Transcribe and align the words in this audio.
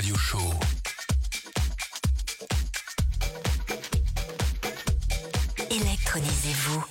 Radio 0.00 0.16
Show. 0.16 0.38
Électronisez-vous. 5.70 6.84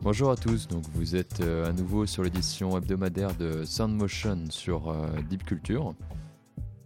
Bonjour 0.00 0.32
à 0.32 0.36
tous, 0.36 0.66
donc 0.66 0.82
vous 0.94 1.14
êtes 1.14 1.40
euh, 1.40 1.68
à 1.68 1.72
nouveau 1.72 2.06
sur 2.06 2.24
l'édition 2.24 2.76
hebdomadaire 2.76 3.36
de 3.36 3.62
Sound 3.62 3.94
Motion 3.94 4.50
sur 4.50 4.88
euh, 4.90 5.06
Deep 5.30 5.44
Culture. 5.44 5.94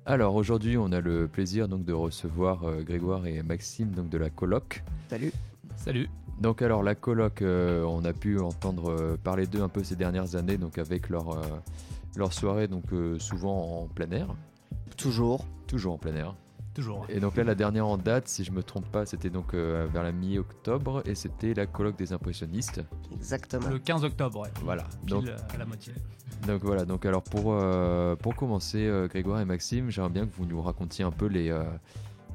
Alors 0.05 0.35
aujourd'hui, 0.35 0.77
on 0.77 0.93
a 0.93 1.01
le 1.01 1.29
plaisir 1.29 1.67
donc 1.67 1.87
de 1.87 1.95
recevoir 1.95 2.65
euh, 2.65 2.83
Grégoire 2.83 3.27
et 3.27 3.43
Maxime 3.43 3.93
donc 3.93 4.11
de 4.11 4.19
la 4.19 4.29
coloc. 4.29 4.85
Salut. 5.09 5.33
Salut. 5.77 6.11
Donc 6.39 6.61
alors 6.61 6.83
la 6.83 6.95
coloc, 6.95 7.41
euh, 7.41 7.83
on 7.85 8.05
a 8.05 8.13
pu 8.13 8.39
entendre 8.39 8.91
euh, 8.91 9.17
parler 9.17 9.47
d'eux 9.47 9.63
un 9.63 9.71
peu 9.71 9.83
ces 9.83 9.97
dernières 9.97 10.37
années 10.37 10.59
donc 10.59 10.77
avec 10.77 11.09
leur 11.09 11.39
leur 12.17 12.33
soirée 12.33 12.69
donc 12.69 12.93
euh, 12.93 13.19
souvent 13.19 13.83
en 13.83 13.87
plein 13.87 14.11
air, 14.11 14.29
Toujours. 14.97 15.45
toujours 15.67 15.95
en 15.95 15.99
plein 15.99 16.15
air. 16.15 16.35
Toujours. 16.75 17.07
Et 17.09 17.21
donc 17.21 17.37
là 17.37 17.45
la 17.45 17.55
dernière 17.55 17.87
en 17.87 17.97
date, 17.97 18.29
si 18.29 18.45
je 18.45 18.53
me 18.53 18.63
trompe 18.63 18.87
pas, 18.91 19.07
c'était 19.07 19.31
donc 19.31 19.55
euh, 19.55 19.87
vers 19.91 20.03
la 20.03 20.13
mi-octobre 20.13 21.03
et 21.07 21.15
c'était 21.15 21.55
la 21.55 21.67
coloc 21.67 21.97
des 21.97 22.13
impressionnistes. 22.13 22.83
Exactement. 23.15 23.69
Le 23.69 23.79
15 23.79 24.05
octobre, 24.05 24.41
ouais. 24.41 24.51
Voilà. 24.63 24.85
Pile 25.07 25.09
Donc 25.09 25.25
à 25.55 25.57
la 25.57 25.65
moitié. 25.65 25.95
Donc 26.47 26.63
voilà, 26.63 26.85
donc 26.85 27.07
alors 27.07 27.23
pour, 27.23 27.53
euh, 27.55 28.15
pour 28.17 28.37
commencer, 28.37 28.85
euh, 28.87 29.09
Grégoire 29.09 29.41
et 29.41 29.47
Maxime, 29.47 29.89
j'aimerais 29.89 30.11
bien 30.11 30.27
que 30.27 30.35
vous 30.37 30.45
nous 30.45 30.61
racontiez 30.61 31.03
un 31.03 31.11
peu 31.11 31.27
les, 31.27 31.49
euh, 31.51 31.65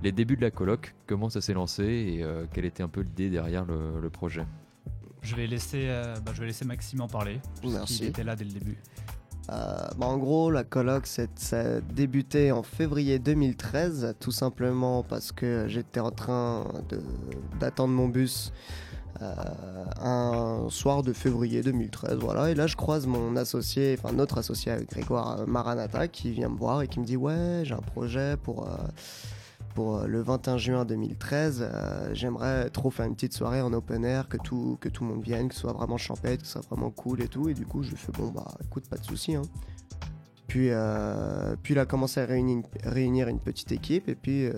les 0.02 0.11
débuts 0.11 0.38
de 0.38 0.41
la 0.41 0.50
coloc, 0.50 0.95
comment 1.05 1.30
ça 1.30 1.39
s'est 1.39 1.53
lancé 1.53 1.84
et 1.84 2.23
euh, 2.23 2.45
quelle 2.52 2.66
était 2.66 2.81
un 2.81 2.88
peu 2.89 3.02
l'idée 3.02 3.30
derrière 3.30 3.63
le, 3.66 4.00
le 4.02 4.09
projet. 4.09 4.45
Je 5.22 5.36
vais 5.36 5.45
laisser, 5.45 5.86
euh, 5.88 6.16
bah, 6.25 6.31
je 6.34 6.39
vais 6.39 6.48
laisser 6.48 6.66
Maxime 6.66 7.02
en 7.02 7.08
parler. 7.08 7.39
Merci. 7.63 8.00
Il 8.02 8.08
était 8.08 8.23
là 8.23 8.36
dès 8.36 8.45
le 8.45 8.52
début. 8.53 8.77
Euh, 9.50 9.88
bah, 9.98 10.05
en 10.05 10.18
gros, 10.18 10.52
la 10.52 10.63
c'est- 11.08 11.38
ça 11.40 11.59
a 11.59 11.81
débuté 11.81 12.52
en 12.52 12.63
février 12.63 13.20
2013, 13.20 14.14
tout 14.20 14.31
simplement 14.31 15.04
parce 15.04 15.31
que 15.31 15.66
j'étais 15.67 16.00
en 16.00 16.11
train 16.11 16.66
d'attendre 17.59 17.94
mon 17.94 18.08
bus 18.08 18.53
euh, 19.22 19.33
un 20.00 20.67
soir 20.70 21.03
de 21.03 21.14
février 21.14 21.61
2013. 21.61 22.17
Voilà. 22.20 22.50
Et 22.50 22.56
là, 22.56 22.66
je 22.66 22.75
croise 22.75 23.06
mon 23.08 23.36
associé, 23.36 23.95
enfin 24.02 24.14
notre 24.14 24.38
associé 24.39 24.72
Grégoire 24.89 25.42
euh, 25.42 25.45
Maranata, 25.45 26.08
qui 26.08 26.31
vient 26.31 26.50
me 26.50 26.58
voir 26.58 26.81
et 26.81 26.88
qui 26.88 27.00
me 27.00 27.05
dit 27.05 27.17
Ouais, 27.17 27.61
j'ai 27.64 27.73
un 27.73 27.81
projet 27.81 28.36
pour. 28.42 28.67
Pour 29.73 29.97
euh, 29.97 30.08
le 30.08 30.22
21 30.22 30.58
juin 30.58 30.86
2013, 30.86 31.61
euh, 31.61 32.09
j'aimerais 32.14 32.69
trop 32.69 32.89
faire 32.89 33.05
une 33.05 33.16
petite 33.16 33.33
soirée 33.33 33.61
en 33.61 33.73
open 33.73 34.03
air, 34.05 34.27
que 34.27 34.38
tout, 34.38 34.77
le 34.83 35.05
monde 35.05 35.23
vienne, 35.23 35.50
que 35.50 35.55
ce 35.55 35.61
soit 35.61 35.73
vraiment 35.73 35.97
champêtre, 35.97 36.44
que 36.44 36.47
ce 36.47 36.53
soit 36.53 36.67
vraiment 36.69 36.91
cool 36.91 37.22
et 37.22 37.27
tout. 37.27 37.50
Et 37.50 37.53
du 37.53 37.66
coup, 37.66 37.83
je 37.83 37.95
fais 37.95 38.11
bon, 38.11 38.30
bah 38.30 38.47
écoute, 38.64 38.88
pas 38.89 38.97
de 38.97 39.05
souci. 39.05 39.36
Hein. 39.36 39.44
Puis, 40.47 40.67
euh, 40.72 41.55
puis 41.64 41.73
il 41.73 41.80
a 41.80 41.86
commencé 41.86 42.19
à 42.19 42.25
réunir, 42.25 43.27
une 43.27 43.39
petite 43.39 43.72
équipe. 43.72 44.09
Et 44.09 44.16
puis, 44.16 44.49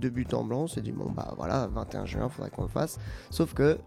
de 0.00 0.08
but 0.08 0.32
en 0.32 0.44
blanc, 0.44 0.62
on 0.62 0.66
s'est 0.66 0.80
dit 0.80 0.92
bon, 0.92 1.10
bah 1.10 1.34
voilà, 1.36 1.66
21 1.66 2.06
juin, 2.06 2.28
faudrait 2.28 2.50
qu'on 2.50 2.62
le 2.62 2.68
fasse. 2.68 2.98
Sauf 3.30 3.52
que, 3.52 3.78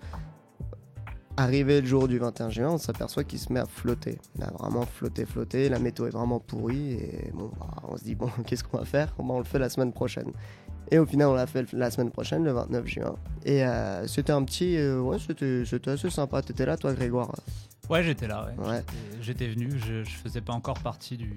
arrivé 1.38 1.82
le 1.82 1.88
jour 1.88 2.08
du 2.08 2.18
21 2.18 2.50
juin, 2.50 2.70
on 2.72 2.78
s'aperçoit 2.78 3.24
qu'il 3.24 3.40
se 3.40 3.52
met 3.52 3.60
à 3.60 3.66
flotter. 3.66 4.18
Il 4.38 4.44
a 4.44 4.52
vraiment 4.52 4.86
flotté, 4.86 5.26
flotté. 5.26 5.70
La 5.70 5.80
météo 5.80 6.08
est 6.08 6.12
vraiment 6.12 6.40
pourrie. 6.40 6.94
Et 6.94 7.32
bon, 7.34 7.52
bah, 7.60 7.68
on 7.88 7.98
se 7.98 8.04
dit 8.04 8.16
bon, 8.16 8.30
qu'est-ce 8.46 8.64
qu'on 8.64 8.78
va 8.78 8.86
faire? 8.86 9.14
Bah, 9.18 9.26
On 9.28 9.40
le 9.40 9.46
fait 9.46 9.60
la 9.60 9.70
semaine 9.70 9.94
prochaine. 9.94 10.32
Et 10.92 11.00
au 11.00 11.06
final, 11.06 11.28
on 11.30 11.34
l'a 11.34 11.48
fait 11.48 11.72
la 11.74 11.90
semaine 11.92 12.12
prochaine, 12.12 12.44
le 12.44 12.52
29 12.52 12.86
juin. 12.88 13.16
Et 13.46 13.64
euh, 13.66 14.06
c'était 14.08 14.34
un 14.34 14.44
petit. 14.44 14.78
euh, 14.78 15.00
ouais, 15.00 15.18
c'était 15.20 15.64
c'était 15.66 15.92
assez 15.92 16.10
sympa. 16.10 16.42
T'étais 16.42 16.66
là, 16.66 16.78
toi, 16.78 16.94
Grégoire? 16.94 17.32
Ouais, 17.90 18.02
j'étais 18.04 18.28
là. 18.28 18.48
Ouais. 18.58 18.68
Ouais. 18.68 18.84
J'étais- 19.22 19.46
J'étais 19.46 19.48
venu. 19.48 19.72
Je, 19.80 20.04
je 20.04 20.16
faisais 20.16 20.42
pas 20.42 20.54
encore 20.54 20.80
partie 20.80 21.18
du, 21.18 21.34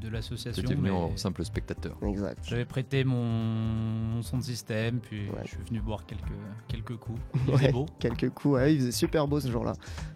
de 0.00 0.08
l'association. 0.08 0.62
C'était 0.62 0.74
venu 0.74 0.90
mais 0.90 0.96
en 0.96 1.16
simple 1.16 1.44
spectateur. 1.44 1.96
Exact. 2.06 2.38
J'avais 2.44 2.64
prêté 2.64 3.02
mon, 3.02 3.24
mon 3.24 4.22
son 4.22 4.38
de 4.38 4.42
système, 4.44 4.98
puis 5.00 5.28
Ouais. 5.30 5.40
je 5.44 5.48
suis 5.50 5.58
venu 5.68 5.80
boire 5.80 6.04
quelques, 6.06 6.22
quelques 6.68 6.96
coups. 6.96 7.20
Il 7.46 7.50
Ouais. 7.52 7.58
faisait 7.58 7.72
beau. 7.72 7.86
quelques 7.98 8.30
coups. 8.30 8.54
Ouais, 8.54 8.74
il 8.74 8.78
faisait 8.80 8.92
super 8.92 9.26
beau 9.26 9.40
ce 9.40 9.50
jour-là. 9.50 9.72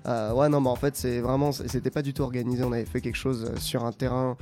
Euh, 0.07 0.33
ouais, 0.35 0.49
non, 0.49 0.61
mais 0.61 0.69
en 0.71 0.77
fait, 0.77 0.95
c'est 0.97 1.21
vraiment, 1.21 1.51
c'était 1.53 1.91
pas 1.91 2.03
du 2.03 2.13
tout 2.15 2.23
organisé. 2.23 2.63
On 2.63 2.73
avait 2.73 2.85
fait 2.85 3.01
quelque 3.01 3.17
chose 3.19 3.53
sur 3.59 3.85
un 3.85 3.93
terrain. 3.93 4.37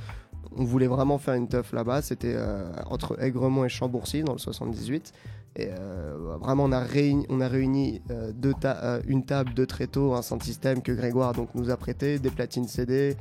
On 0.55 0.63
voulait 0.63 0.87
vraiment 0.87 1.17
faire 1.17 1.33
une 1.35 1.47
teuf 1.47 1.71
là-bas. 1.73 2.01
C'était 2.01 2.33
euh, 2.35 2.71
entre 2.87 3.21
Aigremont 3.21 3.65
et 3.65 3.69
Chambourcy 3.69 4.23
dans 4.23 4.33
le 4.33 4.39
78. 4.39 5.13
Et 5.57 5.69
euh, 5.79 6.15
vraiment, 6.41 6.65
on 6.65 6.71
a 6.73 6.81
réuni, 6.81 7.25
on 7.29 7.39
a 7.39 7.47
réuni 7.47 8.01
euh, 8.11 8.31
deux 8.33 8.53
ta- 8.53 8.83
euh, 8.83 9.01
une 9.07 9.23
table, 9.25 9.53
deux 9.53 9.65
tréteaux, 9.65 10.13
un 10.13 10.21
sound 10.21 10.43
système 10.43 10.81
que 10.81 10.91
Grégoire 10.91 11.31
donc 11.33 11.49
nous 11.55 11.69
a 11.69 11.77
prêté, 11.77 12.19
des 12.19 12.29
platines 12.29 12.67
CD. 12.67 13.15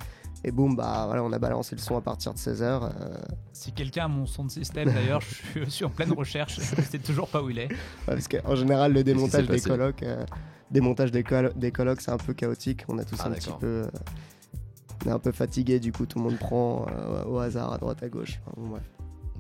Et 0.47 0.51
boum, 0.51 0.75
bah 0.77 1.05
voilà, 1.07 1.23
on 1.23 1.33
a 1.33 1.39
balancé 1.39 1.75
le 1.77 1.81
son 1.81 1.97
à 1.97 2.01
partir 2.03 2.35
de 2.35 2.39
16h. 2.39 2.91
Si 3.53 3.73
quelqu'un 3.73 4.07
a 4.07 4.09
mon 4.09 4.27
son 4.27 4.45
de 4.45 4.51
système, 4.51 4.93
d'ailleurs, 4.93 5.21
je 5.55 5.65
suis- 5.71 5.85
en 5.85 5.91
pleine 5.91 6.13
recherche. 6.13 6.59
Je 6.61 6.83
sais 6.83 6.99
toujours 6.99 7.29
pas 7.29 7.41
où 7.43 7.51
il 7.51 7.59
est. 7.61 7.69
parce 8.05 8.27
qu'en 8.29 8.55
général, 8.57 8.93
le 8.93 9.05
démontage 9.05 9.47
des 9.47 9.61
colocs, 9.61 10.03
euh, 10.03 10.25
démontage 10.71 11.13
des, 11.13 11.23
colo- 11.23 11.53
des 11.55 11.71
colocs, 11.71 12.01
c'est 12.01 12.11
un 12.11 12.19
peu 12.19 12.35
chaotique. 12.35 12.85
On 12.89 12.99
a 12.99 13.05
tous 13.05 13.17
Ah, 13.21 13.29
un 13.29 13.31
petit 13.31 13.53
peu, 13.59 13.67
euh, 13.67 13.87
on 15.05 15.09
est 15.09 15.13
un 15.13 15.19
peu 15.19 15.33
fatigué. 15.33 15.81
Du 15.81 15.93
coup, 15.93 16.07
tout 16.07 16.19
le 16.19 16.25
monde 16.25 16.39
prend 16.39 16.87
euh, 16.91 17.25
au 17.25 17.39
hasard 17.39 17.73
à 17.73 17.79
droite 17.79 18.03
à 18.03 18.09
gauche. 18.09 18.41
Enfin, 18.47 18.55
bon, 18.57 18.69
bref. 18.69 18.91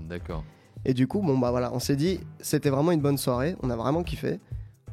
D'accord. 0.09 0.45
Et 0.85 0.95
du 0.95 1.07
coup, 1.07 1.21
bon 1.21 1.39
bah 1.39 1.51
voilà, 1.51 1.73
on 1.73 1.79
s'est 1.79 1.97
dit, 1.97 2.21
c'était 2.41 2.71
vraiment 2.71 2.93
une 2.93 3.01
bonne 3.01 3.17
soirée. 3.17 3.57
On 3.63 3.71
a 3.71 3.77
vraiment 3.77 4.03
kiffé. 4.03 4.39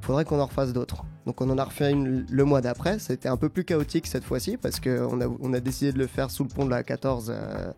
Faudrait 0.01 0.25
qu'on 0.25 0.39
en 0.39 0.45
refasse 0.45 0.73
d'autres. 0.73 1.03
Donc 1.25 1.41
on 1.41 1.49
en 1.49 1.57
a 1.57 1.63
refait 1.63 1.91
une 1.91 2.25
le 2.29 2.43
mois 2.45 2.61
d'après. 2.61 2.97
C'était 2.97 3.29
un 3.29 3.37
peu 3.37 3.49
plus 3.49 3.63
chaotique 3.63 4.07
cette 4.07 4.23
fois-ci 4.23 4.57
parce 4.57 4.79
qu'on 4.79 5.21
a, 5.21 5.27
on 5.27 5.53
a 5.53 5.59
décidé 5.59 5.91
de 5.91 5.99
le 5.99 6.07
faire 6.07 6.31
sous 6.31 6.43
le 6.43 6.49
pont 6.49 6.65
de 6.65 6.71
la 6.71 6.83
14. 6.83 7.29
euh, 7.29 7.71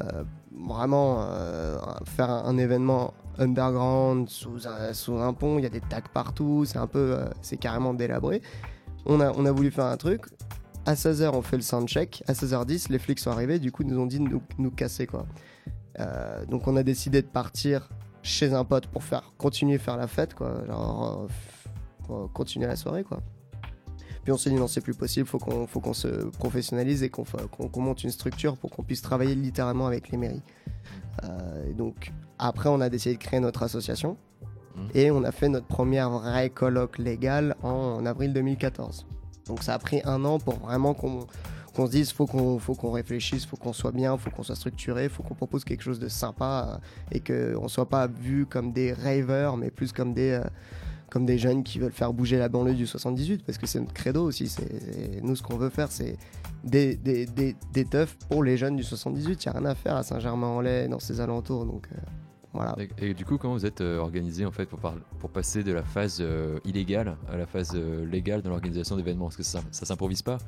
euh, 0.00 0.24
vraiment 0.66 1.18
euh, 1.22 1.78
faire 2.04 2.30
un, 2.30 2.44
un 2.44 2.58
événement 2.58 3.14
underground 3.38 4.28
sous 4.28 4.66
un, 4.68 4.92
sous 4.92 5.16
un 5.16 5.32
pont. 5.32 5.58
Il 5.58 5.62
y 5.62 5.66
a 5.66 5.70
des 5.70 5.80
tags 5.80 6.02
partout. 6.12 6.64
C'est 6.66 6.78
un 6.78 6.86
peu, 6.86 7.16
c'est 7.40 7.56
carrément 7.56 7.94
délabré. 7.94 8.42
On 9.06 9.20
a, 9.20 9.32
on 9.32 9.46
a 9.46 9.52
voulu 9.52 9.70
faire 9.70 9.86
un 9.86 9.96
truc. 9.96 10.26
À 10.84 10.94
16h, 10.94 11.30
on 11.32 11.42
fait 11.42 11.56
le 11.56 11.62
soundcheck. 11.62 12.24
À 12.26 12.32
16h10, 12.32 12.90
les 12.90 12.98
flics 12.98 13.20
sont 13.20 13.30
arrivés. 13.30 13.58
Du 13.58 13.70
coup, 13.70 13.82
ils 13.82 13.88
nous 13.88 13.98
ont 14.00 14.06
dit 14.06 14.18
de 14.18 14.24
nous, 14.24 14.42
nous 14.58 14.70
casser 14.70 15.06
quoi. 15.06 15.26
Euh, 16.00 16.46
donc 16.46 16.66
on 16.66 16.76
a 16.76 16.82
décidé 16.82 17.20
de 17.20 17.26
partir 17.26 17.88
chez 18.22 18.54
un 18.54 18.64
pote 18.64 18.86
pour 18.86 19.04
faire 19.04 19.32
continuer 19.36 19.74
à 19.74 19.78
faire 19.78 19.96
la 19.98 20.06
fête 20.06 20.32
quoi 20.32 20.64
genre 20.66 21.26
euh, 21.28 22.06
pour 22.06 22.32
continuer 22.32 22.66
la 22.66 22.76
soirée 22.76 23.04
quoi 23.04 23.20
puis 24.22 24.32
on 24.32 24.38
s'est 24.38 24.48
dit 24.48 24.56
non 24.56 24.68
c'est 24.68 24.80
plus 24.80 24.94
possible 24.94 25.26
faut 25.26 25.38
qu'on 25.38 25.66
faut 25.66 25.80
qu'on 25.80 25.92
se 25.92 26.08
professionnalise 26.38 27.02
et 27.02 27.10
qu'on 27.10 27.24
qu'on 27.24 27.80
monte 27.82 28.04
une 28.04 28.10
structure 28.10 28.56
pour 28.56 28.70
qu'on 28.70 28.82
puisse 28.82 29.02
travailler 29.02 29.34
littéralement 29.34 29.86
avec 29.86 30.08
les 30.10 30.16
mairies 30.16 30.42
Euh, 31.24 31.70
et 31.70 31.74
donc 31.74 32.10
après 32.38 32.70
on 32.70 32.80
a 32.80 32.88
décidé 32.88 33.16
de 33.16 33.20
créer 33.20 33.40
notre 33.40 33.62
association 33.62 34.16
Mhm. 34.76 34.88
et 34.94 35.10
on 35.10 35.22
a 35.24 35.32
fait 35.32 35.48
notre 35.50 35.66
première 35.66 36.10
vraie 36.10 36.48
colloque 36.50 36.98
légale 36.98 37.56
en, 37.62 37.68
en 37.68 38.06
avril 38.06 38.32
2014 38.32 39.06
donc 39.46 39.62
ça 39.62 39.74
a 39.74 39.78
pris 39.78 40.00
un 40.04 40.24
an 40.24 40.38
pour 40.38 40.54
vraiment 40.54 40.94
qu'on 40.94 41.26
qu'on 41.74 41.86
se 41.86 41.92
dise 41.92 42.12
faut 42.12 42.26
qu'on 42.26 42.58
faut 42.58 42.74
qu'on 42.74 42.90
réfléchisse, 42.90 43.46
faut 43.46 43.56
qu'on 43.56 43.72
soit 43.72 43.92
bien, 43.92 44.16
faut 44.18 44.30
qu'on 44.30 44.42
soit 44.42 44.56
structuré, 44.56 45.08
faut 45.08 45.22
qu'on 45.22 45.34
propose 45.34 45.64
quelque 45.64 45.82
chose 45.82 45.98
de 45.98 46.08
sympa 46.08 46.68
euh, 46.74 47.16
et 47.16 47.20
que 47.20 47.56
on 47.60 47.68
soit 47.68 47.88
pas 47.88 48.06
vu 48.06 48.46
comme 48.46 48.72
des 48.72 48.92
ravers 48.92 49.56
mais 49.56 49.70
plus 49.70 49.92
comme 49.92 50.12
des 50.12 50.32
euh, 50.32 50.44
comme 51.10 51.26
des 51.26 51.36
jeunes 51.36 51.62
qui 51.62 51.78
veulent 51.78 51.92
faire 51.92 52.12
bouger 52.12 52.38
la 52.38 52.48
banlieue 52.48 52.74
du 52.74 52.86
78 52.86 53.44
parce 53.44 53.58
que 53.58 53.66
c'est 53.66 53.80
notre 53.80 53.92
credo 53.92 54.24
aussi 54.24 54.54
nous 55.22 55.36
ce 55.36 55.42
qu'on 55.42 55.58
veut 55.58 55.68
faire 55.68 55.90
c'est 55.90 56.16
des, 56.64 56.96
des, 56.96 57.26
des, 57.26 57.54
des 57.72 57.84
teufs 57.84 58.16
pour 58.30 58.42
les 58.42 58.56
jeunes 58.56 58.76
du 58.76 58.82
78 58.82 59.44
il 59.44 59.46
y 59.46 59.48
a 59.50 59.52
rien 59.52 59.66
à 59.66 59.74
faire 59.74 59.96
à 59.96 60.02
Saint-Germain-en-Laye 60.02 60.88
dans 60.88 61.00
ses 61.00 61.20
alentours 61.20 61.66
donc 61.66 61.86
euh, 61.92 61.98
voilà 62.52 62.76
Et, 62.98 63.10
et 63.10 63.14
du 63.14 63.24
coup, 63.24 63.38
comment 63.38 63.54
vous 63.54 63.64
êtes 63.66 63.80
euh, 63.80 63.98
organisé 63.98 64.44
en 64.44 64.50
fait 64.50 64.66
pour, 64.66 64.78
par- 64.78 64.94
pour 65.18 65.30
passer 65.30 65.62
de 65.64 65.72
la 65.72 65.82
phase 65.82 66.18
euh, 66.20 66.58
illégale 66.64 67.16
à 67.30 67.36
la 67.36 67.46
phase 67.46 67.72
euh, 67.74 68.04
légale 68.06 68.42
dans 68.42 68.50
l'organisation 68.50 68.96
d'événements? 68.96 69.26
Parce 69.26 69.36
que 69.36 69.42
ça, 69.42 69.60
ça 69.70 69.86
s'improvise 69.86 70.22
pas, 70.22 70.38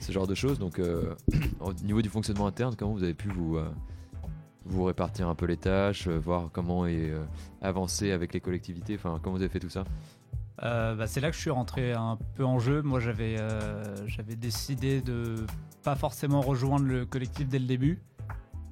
ce 0.00 0.12
genre 0.12 0.26
de 0.26 0.34
choses. 0.34 0.58
Donc, 0.58 0.78
euh, 0.78 1.14
au 1.60 1.72
niveau 1.72 2.02
du 2.02 2.08
fonctionnement 2.08 2.46
interne, 2.46 2.74
comment 2.76 2.92
vous 2.92 3.02
avez 3.02 3.14
pu 3.14 3.28
vous, 3.28 3.56
euh, 3.56 3.68
vous 4.64 4.84
répartir 4.84 5.28
un 5.28 5.34
peu 5.34 5.46
les 5.46 5.56
tâches, 5.56 6.08
euh, 6.08 6.18
voir 6.18 6.50
comment 6.52 6.86
et, 6.86 7.10
euh, 7.10 7.22
avancer 7.62 8.10
avec 8.12 8.34
les 8.34 8.40
collectivités? 8.40 8.94
Enfin, 8.96 9.18
comment 9.22 9.36
vous 9.36 9.42
avez 9.42 9.50
fait 9.50 9.60
tout 9.60 9.70
ça? 9.70 9.84
Euh, 10.62 10.94
bah, 10.94 11.06
c'est 11.06 11.20
là 11.20 11.28
que 11.30 11.36
je 11.36 11.40
suis 11.42 11.50
rentré 11.50 11.92
un 11.92 12.18
peu 12.34 12.44
en 12.44 12.58
jeu. 12.58 12.80
Moi, 12.82 12.98
j'avais 13.00 13.36
euh, 13.38 14.06
j'avais 14.06 14.36
décidé 14.36 15.00
de 15.02 15.36
pas 15.82 15.96
forcément 15.96 16.40
rejoindre 16.40 16.86
le 16.86 17.04
collectif 17.06 17.46
dès 17.48 17.58
le 17.58 17.66
début 17.66 18.00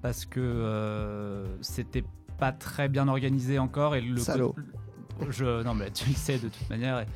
parce 0.02 0.24
que 0.24 0.40
euh, 0.40 1.46
c'était 1.62 2.02
pas 2.38 2.52
très 2.52 2.88
bien 2.88 3.08
organisé 3.08 3.58
encore 3.58 3.94
et 3.96 4.00
le 4.00 4.18
Salaud. 4.18 4.54
je 5.30 5.62
non 5.62 5.74
mais 5.74 5.90
tu 5.90 6.08
le 6.08 6.14
sais 6.14 6.38
de 6.38 6.48
toute 6.48 6.68
manière 6.70 7.00
et, 7.00 7.06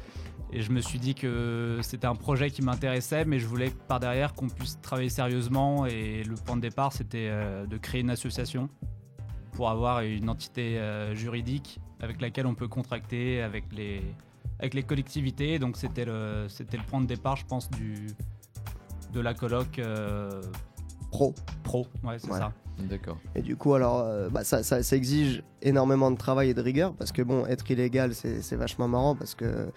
et 0.53 0.63
je 0.63 0.71
me 0.73 0.81
suis 0.81 0.99
dit 0.99 1.15
que 1.15 1.79
c'était 1.83 2.07
un 2.07 2.15
projet 2.15 2.51
qui 2.51 2.63
m'intéressait 2.63 3.25
mais 3.25 3.39
je 3.39 3.47
voulais 3.47 3.71
par 3.89 4.01
derrière 4.01 4.35
qu'on 4.35 4.49
puisse 4.49 4.81
travailler 4.81 5.09
sérieusement 5.09 5.87
et 5.87 6.23
le 6.25 6.35
point 6.37 6.57
de 6.57 6.63
départ 6.63 6.93
c'était 6.93 7.29
euh, 7.31 7.67
de 7.67 7.77
créer 7.77 8.01
une 8.01 8.11
association 8.11 8.69
pour 9.53 9.69
avoir 9.71 10.01
une 10.03 10.29
entité 10.31 10.79
euh, 10.79 11.15
juridique 11.15 11.81
avec 12.01 12.21
laquelle 12.21 12.47
on 12.47 12.55
peut 12.55 12.69
contracter 12.69 13.43
avec 13.43 13.65
les 13.73 14.03
avec 14.61 14.75
les 14.75 14.83
collectivités. 14.85 15.59
Donc 15.59 15.77
c'était 15.77 16.05
le, 16.05 16.47
c'était 16.49 16.77
le 16.77 16.83
point 16.83 17.01
de 17.01 17.07
départ, 17.07 17.37
je 17.37 17.45
pense, 17.45 17.71
du, 17.71 18.09
de 19.13 19.21
la 19.21 19.33
coloc 19.35 19.79
euh, 19.79 20.41
pro 21.11 21.35
pro. 21.63 21.87
Ouais, 22.05 22.19
c'est 22.19 22.31
Ouais. 22.31 22.39
ça. 22.39 22.53
D'accord. 22.79 23.19
Et 23.35 23.43
du 23.43 23.57
coup, 23.57 23.75
alors, 23.75 24.01
euh, 24.01 24.29
bah, 24.31 24.45
ça, 24.45 24.97
exige 24.97 25.43
énormément 25.63 26.11
de 26.11 26.17
travail 26.17 26.51
et 26.51 26.55
de 26.55 26.61
rigueur 26.61 26.95
parce 26.95 27.13
que 27.13 27.23
bon, 27.23 27.47
être 27.47 27.71
illégal, 27.71 28.15
c'est 28.15 28.57
vachement 28.57 28.89
marrant 28.89 29.17
parce 29.17 29.35
que 29.35 29.71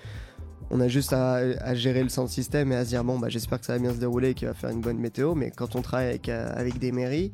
on 0.69 0.79
a 0.79 0.87
juste 0.87 1.11
à, 1.11 1.75
gérer 1.75 2.01
le 2.01 2.09
sound 2.09 2.29
système 2.29 2.71
et 2.71 2.75
à 2.75 2.85
se 2.85 2.89
dire 2.89 3.03
bon, 3.03 3.19
bah, 3.19 3.29
j'espère 3.29 3.59
que 3.59 3.65
ça 3.65 3.73
va 3.73 3.79
bien 3.79 3.93
se 3.93 3.99
dérouler, 3.99 4.33
qu'il 4.33 4.47
va 4.47 4.53
faire 4.53 4.69
une 4.69 4.81
bonne 4.81 4.99
météo. 4.99 5.35
Mais 5.35 5.51
quand 5.51 5.75
on 5.75 5.81
travaille 5.81 6.09
avec, 6.09 6.29
euh, 6.29 6.69
des 6.79 6.91
mairies, 6.91 7.33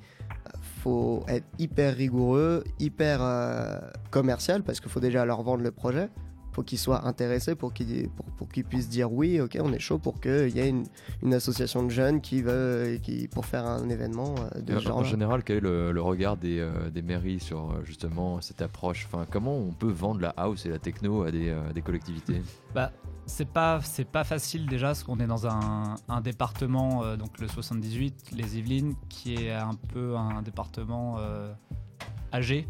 faut 0.81 1.23
être 1.27 1.45
hyper 1.59 1.95
rigoureux, 1.95 2.63
hyper 2.79 3.19
euh, 3.21 3.79
commercial 4.09 4.63
parce 4.63 4.79
qu'il 4.79 4.89
faut 4.89 4.99
déjà 4.99 5.25
leur 5.25 5.43
vendre 5.43 5.63
le 5.63 5.71
projet. 5.71 6.09
Faut 6.57 6.63
qu'ils 6.63 6.79
soient 6.79 7.05
intéressés 7.07 7.53
pour 7.53 7.71
qu'ils 7.71 8.09
pour, 8.09 8.25
pour 8.25 8.49
qu'ils 8.49 8.63
puissent 8.65 8.89
dire 8.89 9.11
oui, 9.13 9.39
ok, 9.39 9.59
on 9.61 9.71
est 9.73 9.77
chaud 9.79 9.99
pour 9.99 10.19
qu'il 10.19 10.49
y 10.49 10.59
ait 10.59 10.69
une, 10.69 10.85
une 11.21 11.35
association 11.35 11.83
de 11.83 11.89
jeunes 11.91 12.19
qui 12.19 12.41
veut 12.41 12.97
qui 13.03 13.27
pour 13.27 13.45
faire 13.45 13.63
un 13.67 13.87
événement 13.89 14.33
euh, 14.55 14.61
de 14.61 14.75
en- 14.75 14.79
genre. 14.79 14.97
en 14.97 15.03
général, 15.03 15.43
quel 15.43 15.57
est 15.57 15.61
le, 15.61 15.91
le 15.91 16.01
regard 16.01 16.35
des, 16.35 16.57
euh, 16.57 16.89
des 16.89 17.03
mairies 17.03 17.39
sur 17.39 17.69
euh, 17.69 17.83
justement 17.83 18.41
cette 18.41 18.63
approche? 18.63 19.05
Enfin, 19.05 19.27
Comment 19.29 19.55
on 19.55 19.71
peut 19.71 19.91
vendre 19.91 20.19
la 20.19 20.29
house 20.35 20.65
et 20.65 20.69
la 20.69 20.79
techno 20.79 21.21
à 21.21 21.29
des, 21.29 21.49
euh, 21.49 21.71
des 21.73 21.83
collectivités? 21.83 22.41
Bah, 22.73 22.91
c'est 23.27 23.47
pas 23.47 23.79
c'est 23.83 24.09
pas 24.09 24.23
facile 24.23 24.65
déjà 24.67 24.87
parce 24.87 25.03
qu'on 25.03 25.19
est 25.19 25.27
dans 25.27 25.45
un, 25.45 25.93
un 26.09 26.21
département 26.21 27.03
euh, 27.03 27.17
donc 27.17 27.39
le 27.39 27.47
78 27.47 28.31
les 28.35 28.57
Yvelines 28.57 28.95
qui 29.09 29.35
est 29.35 29.51
un 29.53 29.75
peu 29.93 30.15
un 30.15 30.41
département 30.41 31.17
euh, 31.19 31.53
âgé 32.33 32.67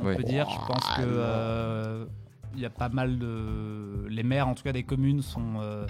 on 0.00 0.06
Ouais. 0.06 0.16
peut 0.16 0.24
dire 0.24 0.48
je 0.50 0.56
pense 0.72 0.86
que 0.96 2.08
il 2.54 2.60
y 2.60 2.66
a 2.66 2.70
pas 2.70 2.88
mal 2.88 3.18
de 3.18 4.06
les 4.08 4.22
maires 4.22 4.48
en 4.48 4.54
tout 4.54 4.62
cas 4.62 4.72
des 4.72 4.82
communes 4.82 5.22
sont 5.22 5.60
euh, 5.60 5.86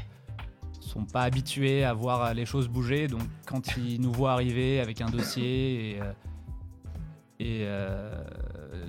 sont 0.80 1.04
pas 1.04 1.22
habitués 1.22 1.84
à 1.84 1.92
voir 1.92 2.34
les 2.34 2.46
choses 2.46 2.68
bouger 2.68 3.08
donc 3.08 3.22
quand 3.46 3.76
ils 3.76 4.00
nous 4.00 4.12
voient 4.12 4.32
arriver 4.32 4.80
avec 4.80 5.00
un 5.00 5.10
dossier 5.10 5.94
et 5.94 6.00
euh, 6.00 6.12
et 7.40 7.60
euh, 7.62 8.24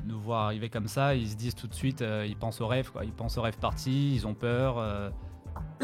nous 0.06 0.19
voir 0.19 0.45
arriver 0.45 0.69
comme 0.69 0.88
ça, 0.88 1.16
ils 1.16 1.30
se 1.30 1.36
disent 1.36 1.56
tout 1.56 1.68
de 1.68 1.74
suite, 1.74 2.01
euh, 2.01 2.25
ils 2.27 2.36
pensent 2.36 2.62
au 2.62 2.68
rêve, 2.68 2.92
quoi. 2.92 3.06
Ils 3.06 3.12
pensent 3.12 3.38
au 3.38 3.42
rêve 3.42 3.57
parti, 3.57 4.15
ils 4.15 4.25
ont 4.25 4.33
peur, 4.33 4.80
euh, 4.80 5.10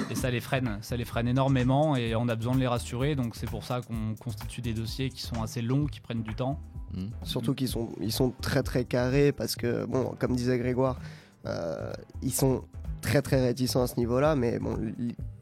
et 0.09 0.15
ça 0.15 0.31
les 0.31 0.39
freine, 0.39 0.79
ça 0.81 0.97
les 0.97 1.05
freine 1.05 1.27
énormément, 1.27 1.95
et 1.95 2.15
on 2.15 2.27
a 2.27 2.35
besoin 2.35 2.55
de 2.55 2.59
les 2.59 2.67
rassurer. 2.67 3.15
Donc 3.15 3.35
c'est 3.35 3.49
pour 3.49 3.63
ça 3.63 3.81
qu'on 3.81 4.15
constitue 4.15 4.61
des 4.61 4.73
dossiers 4.73 5.09
qui 5.09 5.21
sont 5.21 5.43
assez 5.43 5.61
longs, 5.61 5.85
qui 5.85 5.99
prennent 5.99 6.23
du 6.23 6.33
temps. 6.33 6.59
Hmm. 6.93 7.09
Surtout 7.23 7.53
qu'ils 7.53 7.67
sont, 7.67 7.89
ils 8.01 8.11
sont 8.11 8.33
très 8.41 8.63
très 8.63 8.85
carrés 8.85 9.31
parce 9.31 9.55
que, 9.55 9.85
bon, 9.85 10.15
comme 10.17 10.35
disait 10.35 10.57
Grégoire, 10.57 10.99
ils 12.21 12.33
sont 12.33 12.63
très 13.01 13.21
très 13.21 13.41
réticents 13.41 13.83
à 13.83 13.87
ce 13.87 13.97
niveau-là, 13.97 14.35
mais 14.35 14.57
bon, 14.59 14.77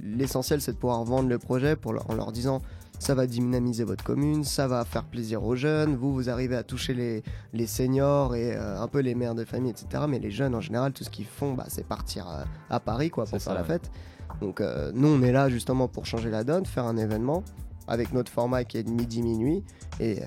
l'essentiel 0.02 0.62
c'est 0.62 0.74
de 0.74 0.78
pouvoir 0.78 1.04
vendre 1.04 1.30
le 1.30 1.40
projet 1.40 1.76
pour 1.76 1.94
leur- 1.94 2.10
en 2.10 2.16
leur 2.16 2.32
disant 2.32 2.62
ça 3.00 3.16
va 3.16 3.26
dynamiser 3.28 3.84
votre 3.84 4.04
commune, 4.04 4.44
ça 4.44 4.68
va 4.68 4.86
faire 4.86 5.04
plaisir 5.04 5.44
aux 5.44 5.56
jeunes, 5.56 5.96
vous 5.96 6.14
vous 6.14 6.30
arrivez 6.30 6.56
à 6.56 6.64
toucher 6.64 6.94
les, 6.94 7.24
les 7.54 7.68
seniors 7.68 8.36
et 8.36 8.56
euh, 8.56 8.80
un 8.80 8.88
peu 8.88 9.00
les 9.00 9.14
mères 9.16 9.36
de 9.36 9.44
famille, 9.44 9.72
etc. 9.72 10.06
Mais 10.08 10.20
les 10.20 10.32
jeunes 10.32 10.56
en 10.56 10.62
général, 10.62 10.94
tout 10.94 11.04
ce 11.04 11.10
qu'ils 11.10 11.26
font, 11.26 11.54
bah, 11.54 11.66
c'est 11.68 11.86
partir 11.86 12.28
à, 12.28 12.46
à 12.70 12.80
Paris 12.80 13.10
quoi, 13.10 13.24
pour 13.26 13.32
faire 13.32 13.42
ça, 13.42 13.54
la 13.54 13.62
ouais. 13.62 13.68
fête. 13.68 13.92
Donc 14.42 14.62
euh, 14.62 14.92
nous 14.94 15.08
on 15.10 15.22
est 15.22 15.32
là 15.32 15.50
justement 15.50 15.88
pour 15.88 16.06
changer 16.06 16.30
la 16.30 16.44
donne, 16.44 16.66
faire 16.66 16.86
un 16.86 16.96
événement 16.98 17.44
avec 17.88 18.14
notre 18.14 18.32
format 18.32 18.64
qui 18.64 18.78
est 18.78 18.84
de 18.84 18.90
midi 18.90 19.22
minuit 19.22 19.64
et, 20.00 20.22
euh, 20.22 20.26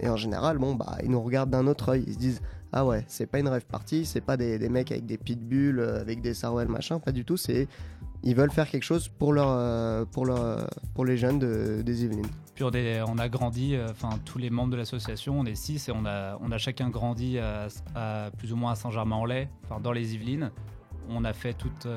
et 0.00 0.08
en 0.08 0.16
général 0.16 0.58
bon 0.58 0.76
bah 0.76 0.98
ils 1.02 1.10
nous 1.10 1.20
regardent 1.20 1.50
d'un 1.50 1.66
autre 1.66 1.88
œil 1.88 2.04
ils 2.06 2.12
se 2.14 2.18
disent 2.18 2.40
ah 2.72 2.84
ouais 2.86 3.04
c'est 3.06 3.26
pas 3.26 3.38
une 3.38 3.48
rêve 3.48 3.64
party 3.66 4.04
c'est 4.04 4.20
pas 4.20 4.36
des, 4.36 4.58
mecs 4.68 4.90
avec 4.90 5.06
des 5.06 5.18
pitbulls 5.18 5.78
euh, 5.78 6.00
avec 6.00 6.20
des 6.20 6.34
sarouels 6.34 6.68
machin 6.68 6.98
pas 6.98 7.12
du 7.12 7.24
tout 7.24 7.36
c'est 7.36 7.68
ils 8.24 8.34
veulent 8.34 8.52
faire 8.52 8.68
quelque 8.68 8.84
chose 8.84 9.08
pour 9.08 9.34
euh, 9.36 10.04
euh, 10.16 10.66
les 11.04 11.16
jeunes 11.16 11.40
de, 11.40 11.82
des 11.82 12.04
Yvelines 12.04 12.28
Puis 12.54 12.64
on, 12.64 13.18
a 13.18 13.28
grandi, 13.28 13.76
enfin 13.90 14.10
tous 14.24 14.38
les 14.38 14.48
membres 14.48 14.70
de 14.70 14.76
l'association, 14.76 15.40
on 15.40 15.44
est 15.44 15.56
six, 15.56 15.88
et 15.88 15.92
on 15.92 16.04
a, 16.06 16.58
chacun 16.58 16.88
grandi 16.88 17.40
à, 17.40 18.30
plus 18.38 18.52
ou 18.52 18.56
moins 18.56 18.72
à 18.72 18.74
Saint-Germain-en-Laye, 18.76 19.48
enfin 19.64 19.80
dans 19.80 19.90
les 19.90 20.14
Yvelines. 20.14 20.52
On 21.08 21.24
a 21.24 21.32
fait 21.32 21.52
toute, 21.52 21.88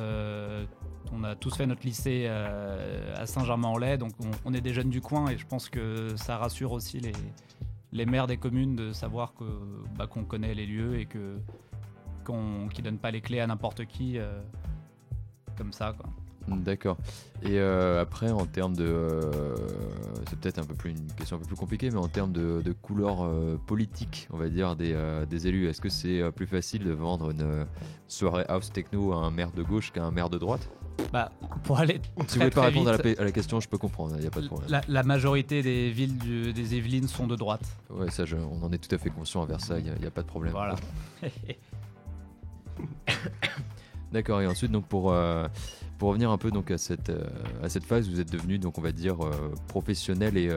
on 1.13 1.23
a 1.23 1.35
tous 1.35 1.55
fait 1.55 1.67
notre 1.67 1.85
lycée 1.85 2.25
à 2.25 3.27
Saint-Germain-en-Laye, 3.27 3.99
donc 3.99 4.13
on, 4.19 4.31
on 4.49 4.53
est 4.55 4.61
des 4.61 4.73
jeunes 4.73 4.89
du 4.89 5.01
coin, 5.01 5.29
et 5.29 5.37
je 5.37 5.45
pense 5.45 5.69
que 5.69 6.15
ça 6.15 6.37
rassure 6.37 6.71
aussi 6.71 6.99
les, 7.01 7.11
les 7.95 8.05
maires 8.05 8.27
des 8.27 8.37
communes 8.37 8.75
de 8.75 8.91
savoir 8.91 9.33
bah, 9.97 10.05
qu'on 10.05 10.25
connaît 10.25 10.53
les 10.53 10.65
lieux 10.65 10.99
et 10.99 11.05
que 11.05 11.39
qu'on 12.25 12.67
qui 12.67 12.81
donne 12.81 12.97
pas 12.97 13.11
les 13.11 13.21
clés 13.21 13.39
à 13.39 13.47
n'importe 13.47 13.85
qui 13.85 14.17
euh, 14.17 14.41
comme 15.57 15.71
ça 15.71 15.95
quoi. 15.97 16.09
D'accord. 16.47 16.97
Et 17.41 17.57
euh, 17.59 17.99
après, 17.99 18.29
en 18.29 18.45
termes 18.45 18.75
de. 18.75 18.85
euh, 18.85 19.55
c'est 20.29 20.37
peut-être 20.39 20.59
un 20.59 20.63
peu 20.63 20.75
plus 20.75 20.91
une 20.91 21.11
question 21.13 21.37
un 21.37 21.39
peu 21.39 21.47
plus 21.47 21.55
compliquée, 21.55 21.89
mais 21.89 21.97
en 21.97 22.07
termes 22.07 22.31
de, 22.31 22.61
couleur 22.83 23.27
politique, 23.65 24.27
on 24.31 24.37
va 24.37 24.47
dire, 24.47 24.75
des, 24.75 24.95
des 25.27 25.47
élus, 25.47 25.67
est-ce 25.67 25.81
que 25.81 25.89
c'est 25.89 26.31
plus 26.33 26.45
facile 26.45 26.83
de 26.83 26.91
vendre 26.91 27.31
une 27.31 27.65
soirée 28.07 28.45
house 28.47 28.71
techno 28.71 29.13
à 29.13 29.25
un 29.25 29.31
maire 29.31 29.53
de 29.53 29.63
gauche 29.63 29.91
qu'à 29.91 30.03
un 30.03 30.11
maire 30.11 30.29
de 30.29 30.37
droite? 30.37 30.69
Bah, 31.11 31.31
pour 31.63 31.79
aller 31.79 32.01
Si 32.03 32.09
vous 32.17 32.23
très, 32.25 32.37
voulez 32.39 32.49
pas 32.49 32.61
très 32.61 32.69
répondre 32.69 32.89
à 32.89 32.97
la, 32.97 33.27
à 33.27 33.31
question, 33.31 33.59
je 33.59 33.67
peux 33.69 33.77
comprendre, 33.77 34.15
il 34.17 34.21
n'y 34.21 34.27
a 34.27 34.31
pas 34.31 34.41
de 34.41 34.47
problème. 34.47 34.69
La, 34.69 34.81
la 34.87 35.03
majorité 35.03 35.61
des 35.61 35.89
villes 35.91 36.17
du- 36.17 36.51
des 36.53 36.75
Yvelines 36.75 37.07
sont 37.07 37.27
de 37.27 37.35
droite. 37.35 37.61
Ouais, 37.89 38.09
ça, 38.11 38.25
je- 38.25 38.35
on 38.35 38.63
en 38.65 38.71
est 38.71 38.77
tout 38.77 38.93
à 38.93 38.97
fait 38.97 39.09
conscient 39.09 39.41
à 39.43 39.45
Versailles, 39.45 39.83
il 39.95 40.01
n'y 40.01 40.07
a, 40.07 40.11
pas 40.11 40.21
de 40.21 40.27
problème. 40.27 40.51
Voilà. 40.53 40.75
D'accord, 44.11 44.41
et 44.41 44.47
ensuite, 44.47 44.71
donc 44.71 44.85
pour, 44.87 45.11
euh, 45.11 45.47
pour 45.97 46.09
revenir 46.09 46.31
un 46.31 46.37
peu 46.37 46.51
donc, 46.51 46.71
à, 46.71 46.77
cette, 46.77 47.09
euh, 47.09 47.23
à 47.63 47.69
cette 47.69 47.83
phase, 47.83 48.09
vous 48.09 48.19
êtes 48.19 48.31
devenu, 48.31 48.57
donc, 48.59 48.77
on 48.77 48.81
va 48.81 48.91
dire, 48.91 49.25
euh, 49.25 49.53
professionnel 49.67 50.37
et, 50.37 50.49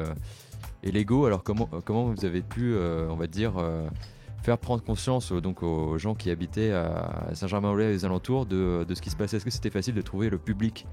et 0.83 0.93
légaux. 0.93 1.27
Alors, 1.27 1.43
comment, 1.43 1.69
comment 1.85 2.05
vous 2.13 2.25
avez 2.25 2.43
pu, 2.43 2.75
on 2.77 3.17
va 3.17 3.27
dire, 3.27 3.53
faire 4.43 4.59
prendre 4.59 4.83
conscience 4.83 5.33
euh, 5.33 5.41
donc, 5.41 5.63
aux 5.63 5.99
gens 5.99 6.15
qui 6.15 6.31
habitaient 6.31 6.73
à 6.73 7.29
Saint-Germain-en-Laye 7.35 7.89
et 7.89 7.93
les 7.93 8.05
alentours 8.05 8.47
de, 8.47 8.85
de 8.89 8.95
ce 8.95 9.03
qui 9.03 9.11
se 9.11 9.17
passait. 9.17 9.37
Est-ce 9.37 9.45
que 9.45 9.51
c'était 9.51 9.71
facile 9.71 9.95
de 9.95 10.03
trouver 10.03 10.31
le 10.31 10.39
public 10.39 10.87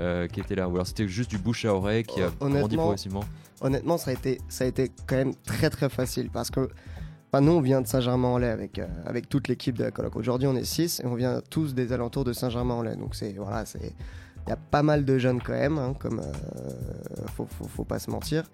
euh, 0.00 0.26
qui 0.28 0.40
était 0.40 0.54
là? 0.54 0.68
Ou 0.68 0.72
alors 0.74 0.86
c'était 0.86 1.08
juste 1.08 1.30
du 1.30 1.38
bouche 1.38 1.64
à 1.64 1.74
oreille 1.74 2.04
qui 2.04 2.20
a 2.20 2.26
Euh, 2.26 2.30
grandi 2.48 2.76
progressivement? 2.76 3.24
honnêtement 3.62 3.98
ça 3.98 4.10
a 4.10 4.14
été 4.14 4.40
ça 4.48 4.64
a 4.64 4.66
été 4.66 4.90
quand 5.06 5.16
même 5.16 5.34
très 5.44 5.68
très 5.68 5.88
facile 5.90 6.30
parce 6.30 6.50
que 6.50 6.68
enfin, 7.30 7.42
nous 7.42 7.52
on 7.52 7.60
vient 7.60 7.82
de 7.82 7.86
Saint-Germain-en-Laye 7.86 8.50
avec 8.50 8.78
euh, 8.78 8.86
avec 9.04 9.28
toute 9.28 9.48
l'équipe 9.48 9.76
de 9.76 9.84
la 9.84 9.90
coloc. 9.90 10.16
Aujourd'hui 10.16 10.48
on 10.48 10.56
est 10.56 10.64
6 10.64 11.00
et 11.00 11.06
on 11.06 11.14
vient 11.14 11.40
tous 11.50 11.74
des 11.74 11.92
alentours 11.92 12.24
de 12.24 12.32
Saint-Germain-en-Laye 12.32 12.96
donc 12.96 13.14
c'est 13.14 13.32
voilà 13.34 13.66
c'est 13.66 13.94
il 14.46 14.48
y 14.48 14.52
a 14.52 14.56
pas 14.56 14.82
mal 14.82 15.04
de 15.04 15.18
jeunes 15.18 15.40
quand 15.42 15.52
même 15.52 15.78
hein, 15.78 15.94
comme 15.98 16.20
euh, 16.20 17.26
faut, 17.36 17.46
faut, 17.46 17.66
faut 17.68 17.84
pas 17.84 17.98
se 17.98 18.10
mentir 18.10 18.44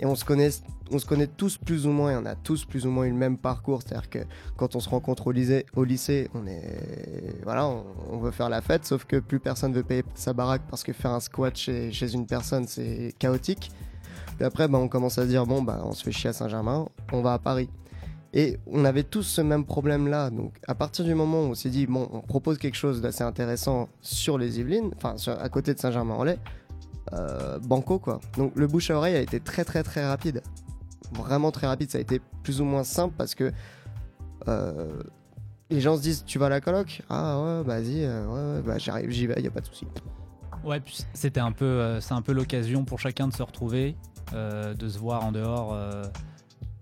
et 0.00 0.06
on 0.06 0.14
se 0.14 0.24
connaît 0.24 0.50
on 0.90 0.98
se 0.98 1.06
connaît 1.06 1.26
tous 1.26 1.56
plus 1.56 1.86
ou 1.86 1.90
moins 1.90 2.12
et 2.12 2.16
on 2.16 2.26
a 2.26 2.34
tous 2.34 2.64
plus 2.64 2.86
ou 2.86 2.90
moins 2.90 3.06
eu 3.06 3.10
le 3.10 3.16
même 3.16 3.38
parcours 3.38 3.82
c'est 3.82 3.94
à 3.94 4.00
dire 4.00 4.10
que 4.10 4.18
quand 4.56 4.76
on 4.76 4.80
se 4.80 4.88
rencontre 4.88 5.26
au 5.26 5.32
lycée 5.32 5.66
au 5.74 5.84
lycée 5.84 6.30
on 6.34 6.46
est 6.46 7.42
voilà 7.42 7.66
on, 7.66 7.84
on 8.10 8.18
veut 8.18 8.30
faire 8.30 8.48
la 8.48 8.60
fête 8.60 8.84
sauf 8.84 9.04
que 9.04 9.16
plus 9.16 9.40
personne 9.40 9.72
veut 9.72 9.82
payer 9.82 10.04
sa 10.14 10.32
baraque 10.32 10.62
parce 10.68 10.84
que 10.84 10.92
faire 10.92 11.12
un 11.12 11.20
squat 11.20 11.56
chez, 11.56 12.14
une 12.14 12.26
personne 12.26 12.66
c'est 12.66 13.14
chaotique 13.18 13.70
puis 14.36 14.44
après, 14.44 14.68
bah, 14.68 14.78
on 14.78 14.88
commence 14.88 15.18
à 15.18 15.22
se 15.22 15.28
dire, 15.28 15.46
bon, 15.46 15.62
bah, 15.62 15.82
on 15.84 15.92
se 15.92 16.04
fait 16.04 16.12
chier 16.12 16.30
à 16.30 16.32
Saint-Germain, 16.32 16.86
on 17.12 17.22
va 17.22 17.32
à 17.32 17.38
Paris. 17.38 17.70
Et 18.34 18.58
on 18.66 18.84
avait 18.84 19.02
tous 19.02 19.22
ce 19.22 19.40
même 19.40 19.64
problème-là. 19.64 20.28
Donc, 20.28 20.58
à 20.68 20.74
partir 20.74 21.06
du 21.06 21.14
moment 21.14 21.40
où 21.42 21.46
on 21.46 21.54
s'est 21.54 21.70
dit, 21.70 21.86
bon, 21.86 22.08
on 22.12 22.20
propose 22.20 22.58
quelque 22.58 22.76
chose 22.76 23.00
d'assez 23.00 23.24
intéressant 23.24 23.88
sur 24.02 24.36
les 24.36 24.60
Yvelines, 24.60 24.90
enfin, 24.96 25.16
à 25.38 25.48
côté 25.48 25.72
de 25.72 25.78
Saint-Germain-en-Laye, 25.78 26.38
euh, 27.12 27.58
banco, 27.58 27.98
quoi. 27.98 28.20
Donc, 28.36 28.52
le 28.56 28.66
bouche 28.66 28.90
à 28.90 28.96
oreille 28.96 29.16
a 29.16 29.20
été 29.20 29.40
très, 29.40 29.64
très, 29.64 29.82
très 29.82 30.06
rapide. 30.06 30.42
Vraiment 31.12 31.52
très 31.52 31.66
rapide. 31.66 31.90
Ça 31.90 31.98
a 31.98 32.00
été 32.00 32.20
plus 32.42 32.60
ou 32.60 32.64
moins 32.64 32.84
simple 32.84 33.14
parce 33.16 33.34
que 33.34 33.52
euh, 34.48 35.02
les 35.70 35.80
gens 35.80 35.96
se 35.96 36.02
disent, 36.02 36.24
tu 36.24 36.38
vas 36.38 36.46
à 36.46 36.48
la 36.48 36.60
coloc? 36.60 37.02
Ah 37.08 37.40
ouais, 37.40 37.62
vas-y, 37.62 38.04
euh, 38.04 38.56
ouais, 38.56 38.62
bah, 38.62 38.78
j'arrive, 38.78 39.10
j'y 39.10 39.26
vais, 39.26 39.40
y 39.40 39.46
a 39.46 39.50
pas 39.50 39.60
de 39.60 39.66
souci. 39.66 39.86
Ouais, 40.64 40.82
c'était 41.14 41.40
un 41.40 41.52
peu, 41.52 41.64
euh, 41.64 42.00
c'est 42.00 42.20
peu 42.22 42.32
l'occasion 42.32 42.84
pour 42.84 42.98
chacun 42.98 43.28
de 43.28 43.32
se 43.32 43.42
retrouver, 43.42 43.96
de 44.32 44.88
se 44.88 44.98
voir 44.98 45.24
en 45.24 45.30
dehors, 45.30 45.76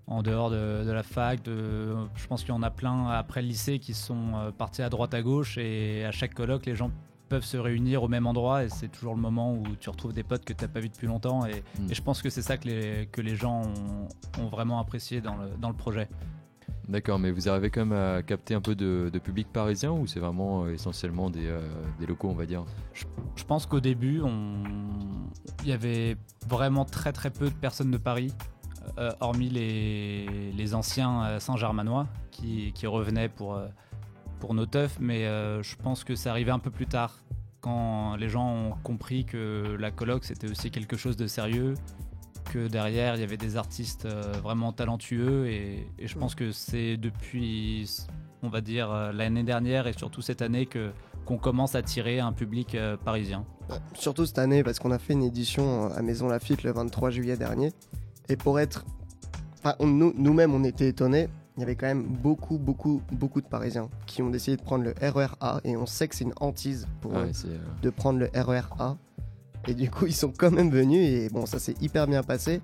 en 0.07 0.23
dehors 0.23 0.49
de, 0.49 0.83
de 0.83 0.91
la 0.91 1.03
fac. 1.03 1.43
De, 1.43 1.95
je 2.15 2.27
pense 2.27 2.41
qu'il 2.41 2.49
y 2.49 2.57
en 2.57 2.63
a 2.63 2.71
plein 2.71 3.09
après 3.09 3.41
le 3.43 3.47
lycée 3.47 3.77
qui 3.77 3.93
sont 3.93 4.51
partis 4.57 4.81
à 4.81 4.89
droite 4.89 5.13
à 5.13 5.21
gauche 5.21 5.57
et 5.59 6.03
à 6.05 6.11
chaque 6.11 6.33
colloque, 6.33 6.65
les 6.65 6.75
gens 6.75 6.89
peuvent 7.29 7.43
se 7.45 7.57
réunir 7.57 8.03
au 8.03 8.07
même 8.07 8.27
endroit 8.27 8.63
et 8.63 8.69
c'est 8.69 8.87
toujours 8.87 9.15
le 9.15 9.21
moment 9.21 9.53
où 9.53 9.63
tu 9.79 9.89
retrouves 9.89 10.13
des 10.13 10.23
potes 10.23 10.45
que 10.45 10.53
tu 10.53 10.63
n'as 10.63 10.67
pas 10.69 10.79
vus 10.79 10.89
depuis 10.89 11.07
longtemps 11.07 11.45
et, 11.45 11.63
Mm. 11.79 11.91
et 11.91 11.93
je 11.95 12.01
pense 12.01 12.21
que 12.21 12.29
c'est 12.29 12.41
ça 12.41 12.57
que 12.57 12.67
les, 12.67 13.07
que 13.11 13.21
les 13.21 13.35
gens 13.35 13.61
ont, 13.63 14.41
ont 14.43 14.47
vraiment 14.47 14.79
apprécié 14.79 15.21
dans 15.21 15.35
le, 15.35 15.49
dans 15.59 15.69
le 15.69 15.75
projet. 15.75 16.07
D'accord, 16.87 17.17
mais 17.17 17.31
vous 17.31 17.49
arrivez 17.49 17.71
quand 17.71 17.83
même 17.85 17.97
à 17.97 18.21
capter 18.21 18.53
un 18.53 18.61
peu 18.61 18.75
de, 18.75 19.09
de 19.11 19.19
public 19.19 19.47
parisien 19.51 19.91
ou 19.91 20.05
c'est 20.05 20.19
vraiment 20.19 20.65
euh, 20.65 20.73
essentiellement 20.73 21.31
des, 21.31 21.47
euh, 21.47 21.59
des 21.99 22.05
locaux, 22.05 22.29
on 22.29 22.35
va 22.35 22.45
dire? 22.45 22.63
Je 22.93 23.43
pense 23.43 23.65
qu'au 23.65 23.79
début, 23.79 24.21
on... 24.21 24.61
il 25.63 25.69
y 25.69 25.73
avait 25.73 26.15
vraiment 26.47 26.85
très 26.85 27.11
très 27.11 27.31
peu 27.31 27.49
de 27.49 27.55
personnes 27.55 27.89
de 27.89 27.97
Paris, 27.97 28.31
euh, 28.99 29.11
hormis 29.19 29.49
les, 29.49 30.51
les 30.51 30.75
anciens 30.75 31.39
Saint-Germanois 31.39 32.05
qui, 32.29 32.71
qui 32.73 32.85
revenaient 32.85 33.29
pour, 33.29 33.55
euh, 33.55 33.67
pour 34.39 34.53
nos 34.53 34.65
teufs, 34.65 34.97
mais 34.99 35.25
euh, 35.25 35.61
je 35.63 35.75
pense 35.75 36.03
que 36.03 36.15
c'est 36.15 36.29
arrivé 36.29 36.51
un 36.51 36.59
peu 36.59 36.71
plus 36.71 36.87
tard, 36.87 37.17
quand 37.61 38.15
les 38.15 38.29
gens 38.29 38.47
ont 38.47 38.73
compris 38.83 39.25
que 39.25 39.75
la 39.79 39.91
coloc 39.91 40.23
c'était 40.25 40.49
aussi 40.49 40.69
quelque 40.71 40.97
chose 40.97 41.17
de 41.17 41.27
sérieux, 41.27 41.73
que 42.51 42.67
derrière 42.67 43.15
il 43.15 43.21
y 43.21 43.23
avait 43.23 43.37
des 43.37 43.57
artistes 43.57 44.05
euh, 44.05 44.21
vraiment 44.43 44.71
talentueux 44.71 45.47
et, 45.47 45.87
et 45.97 46.07
je 46.07 46.17
pense 46.17 46.35
que 46.35 46.51
c'est 46.51 46.95
depuis, 46.97 47.89
on 48.43 48.49
va 48.49 48.61
dire, 48.61 48.91
euh, 48.91 49.11
l'année 49.11 49.43
dernière 49.43 49.87
et 49.87 49.93
surtout 49.93 50.21
cette 50.21 50.41
année 50.41 50.65
que 50.67 50.91
qu'on 51.25 51.37
commence 51.39 51.73
à 51.73 51.81
tirer 51.81 52.19
un 52.19 52.33
public 52.33 52.75
euh, 52.75 52.97
parisien. 52.97 53.45
Ouais, 53.71 53.77
Surtout 53.95 54.27
cette 54.27 54.37
année, 54.37 54.63
parce 54.63 54.77
qu'on 54.77 54.91
a 54.91 54.99
fait 54.99 55.13
une 55.13 55.23
édition 55.23 55.91
à 55.91 56.03
Maison 56.03 56.27
Lafitte 56.27 56.61
le 56.61 56.71
23 56.71 57.09
juillet 57.09 57.35
dernier. 57.35 57.71
Et 58.29 58.35
pour 58.37 58.59
être. 58.59 58.85
Enfin, 59.57 59.73
nous- 59.83 60.13
nous-mêmes, 60.15 60.53
on 60.53 60.63
était 60.63 60.87
étonnés. 60.87 61.27
Il 61.57 61.61
y 61.61 61.63
avait 61.63 61.75
quand 61.75 61.87
même 61.87 62.03
beaucoup, 62.03 62.57
beaucoup, 62.57 63.01
beaucoup 63.11 63.39
de 63.39 63.47
Parisiens 63.47 63.89
qui 64.05 64.21
ont 64.21 64.29
décidé 64.29 64.57
de 64.57 64.61
prendre 64.61 64.83
le 64.83 64.93
RER 65.01 65.35
A. 65.39 65.61
Et 65.63 65.77
on 65.77 65.85
sait 65.85 66.07
que 66.07 66.15
c'est 66.15 66.25
une 66.25 66.33
hantise 66.41 66.85
pour 66.99 67.17
eux 67.17 67.23
Ouais, 67.23 67.33
c'est, 67.33 67.47
euh, 67.47 67.57
de 67.81 67.89
prendre 67.89 68.19
le 68.19 68.29
RER 68.35 68.67
A. 68.77 68.97
Et 69.67 69.73
du 69.73 69.89
coup, 69.89 70.05
ils 70.05 70.15
sont 70.15 70.33
quand 70.37 70.51
même 70.51 70.69
venus. 70.69 71.07
Et 71.07 71.29
bon, 71.29 71.45
ça 71.45 71.59
s'est 71.59 71.75
hyper 71.79 72.07
bien 72.07 72.23
passé. 72.23 72.61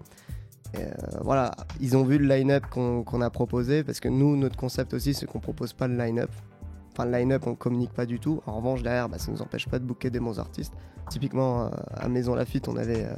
Et, 0.73 0.77
euh, 0.77 0.91
voilà, 1.21 1.55
ils 1.79 1.95
ont 1.95 2.03
vu 2.03 2.17
le 2.17 2.27
line-up 2.27 2.65
qu'on 2.69 3.03
qu'on 3.03 3.21
a 3.21 3.29
proposé. 3.29 3.83
Parce 3.83 4.01
que 4.01 4.09
nous, 4.09 4.35
notre 4.35 4.57
concept 4.57 4.93
aussi, 4.93 5.13
c'est 5.13 5.25
qu'on 5.25 5.39
propose 5.39 5.71
pas 5.71 5.87
le 5.87 5.95
line-up. 5.95 6.31
Enfin, 6.91 7.05
le 7.05 7.11
line-up, 7.17 7.43
on 7.47 7.55
communique 7.55 7.93
pas 7.93 8.05
du 8.05 8.19
tout. 8.19 8.41
En 8.45 8.57
revanche, 8.57 8.83
derrière, 8.83 9.07
bah, 9.09 9.17
ça 9.17 9.31
nous 9.31 9.41
empêche 9.41 9.67
pas 9.67 9.79
de 9.79 9.85
booker 9.85 10.09
des 10.09 10.19
bons 10.19 10.39
artistes. 10.39 10.73
Typiquement, 11.09 11.65
euh, 11.65 11.69
à 11.93 12.07
Maison 12.09 12.35
Lafitte, 12.35 12.67
on 12.67 12.75
avait, 12.77 13.05
euh, 13.05 13.13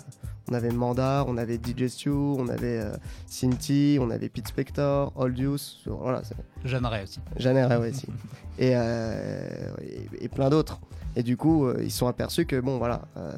on 0.49 0.53
avait 0.53 0.71
Mandar, 0.71 1.27
on 1.27 1.37
avait 1.37 1.55
DJ 1.57 1.87
Stu, 1.87 2.09
on 2.09 2.47
avait 2.47 2.79
euh, 2.79 2.95
Cinti, 3.27 3.97
on 3.99 4.09
avait 4.09 4.29
Pete 4.29 4.47
Spector, 4.47 5.11
Old 5.15 5.37
Youth. 5.37 5.77
Voilà, 5.85 6.23
c'est- 6.23 6.35
Jeanne 6.63 6.85
Ray 6.85 7.03
aussi. 7.03 7.19
Jeanne 7.37 7.57
Ray 7.57 7.89
aussi. 7.91 8.07
Et, 8.59 8.73
euh, 8.75 9.73
et, 9.81 10.25
et 10.25 10.29
plein 10.29 10.49
d'autres. 10.51 10.79
Et 11.15 11.23
du 11.23 11.37
coup, 11.37 11.65
euh, 11.65 11.79
ils 11.83 11.91
sont 11.91 12.07
aperçus 12.07 12.45
que, 12.45 12.59
bon, 12.59 12.79
voilà, 12.79 13.03
euh, 13.17 13.31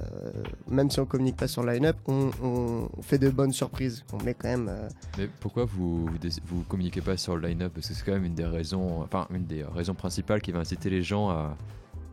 même 0.70 0.90
si 0.90 1.00
on 1.00 1.06
communique 1.06 1.36
pas 1.36 1.48
sur 1.48 1.62
le 1.64 1.74
line-up, 1.74 1.98
on, 2.08 2.88
fait 3.02 3.18
de 3.18 3.30
bonnes 3.30 3.52
surprises. 3.52 4.04
On 4.14 4.24
met 4.24 4.34
quand 4.34 4.48
même. 4.48 4.70
euh, 4.70 4.88
Mais 5.18 5.28
pourquoi 5.40 5.66
vous, 5.66 6.10
vous, 6.46 6.64
communiquez 6.70 7.02
pas 7.02 7.18
sur 7.18 7.36
le 7.36 7.48
line-up? 7.48 7.74
Parce 7.74 7.90
que 7.90 7.94
c'est 7.94 8.06
quand 8.06 8.14
même 8.14 8.24
une 8.24 8.36
des 8.36 8.46
raisons, 8.46 9.02
enfin 9.02 9.28
une 9.30 9.46
des 9.46 9.64
raisons 9.64 9.94
principales 9.94 10.42
qui 10.42 10.52
va 10.52 10.60
inciter 10.60 10.90
les 10.90 11.04
gens 11.04 11.30
à, 11.30 11.58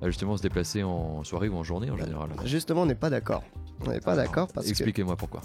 à 0.00 0.06
justement 0.06 0.36
se 0.36 0.42
déplacer 0.42 0.82
en 0.82 1.22
soirée 1.22 1.48
ou 1.48 1.56
en 1.56 1.62
journée 1.62 1.90
en 1.90 1.96
général. 1.96 2.30
justement, 2.44 2.82
on 2.82 2.86
n'est 2.86 2.94
pas 2.96 3.10
d'accord. 3.10 3.44
On 3.86 3.90
n'est 3.90 4.00
pas 4.00 4.16
d'accord 4.16 4.48
parce 4.52 4.66
que. 4.66 4.70
Expliquez-moi 4.70 5.16
pourquoi. 5.16 5.42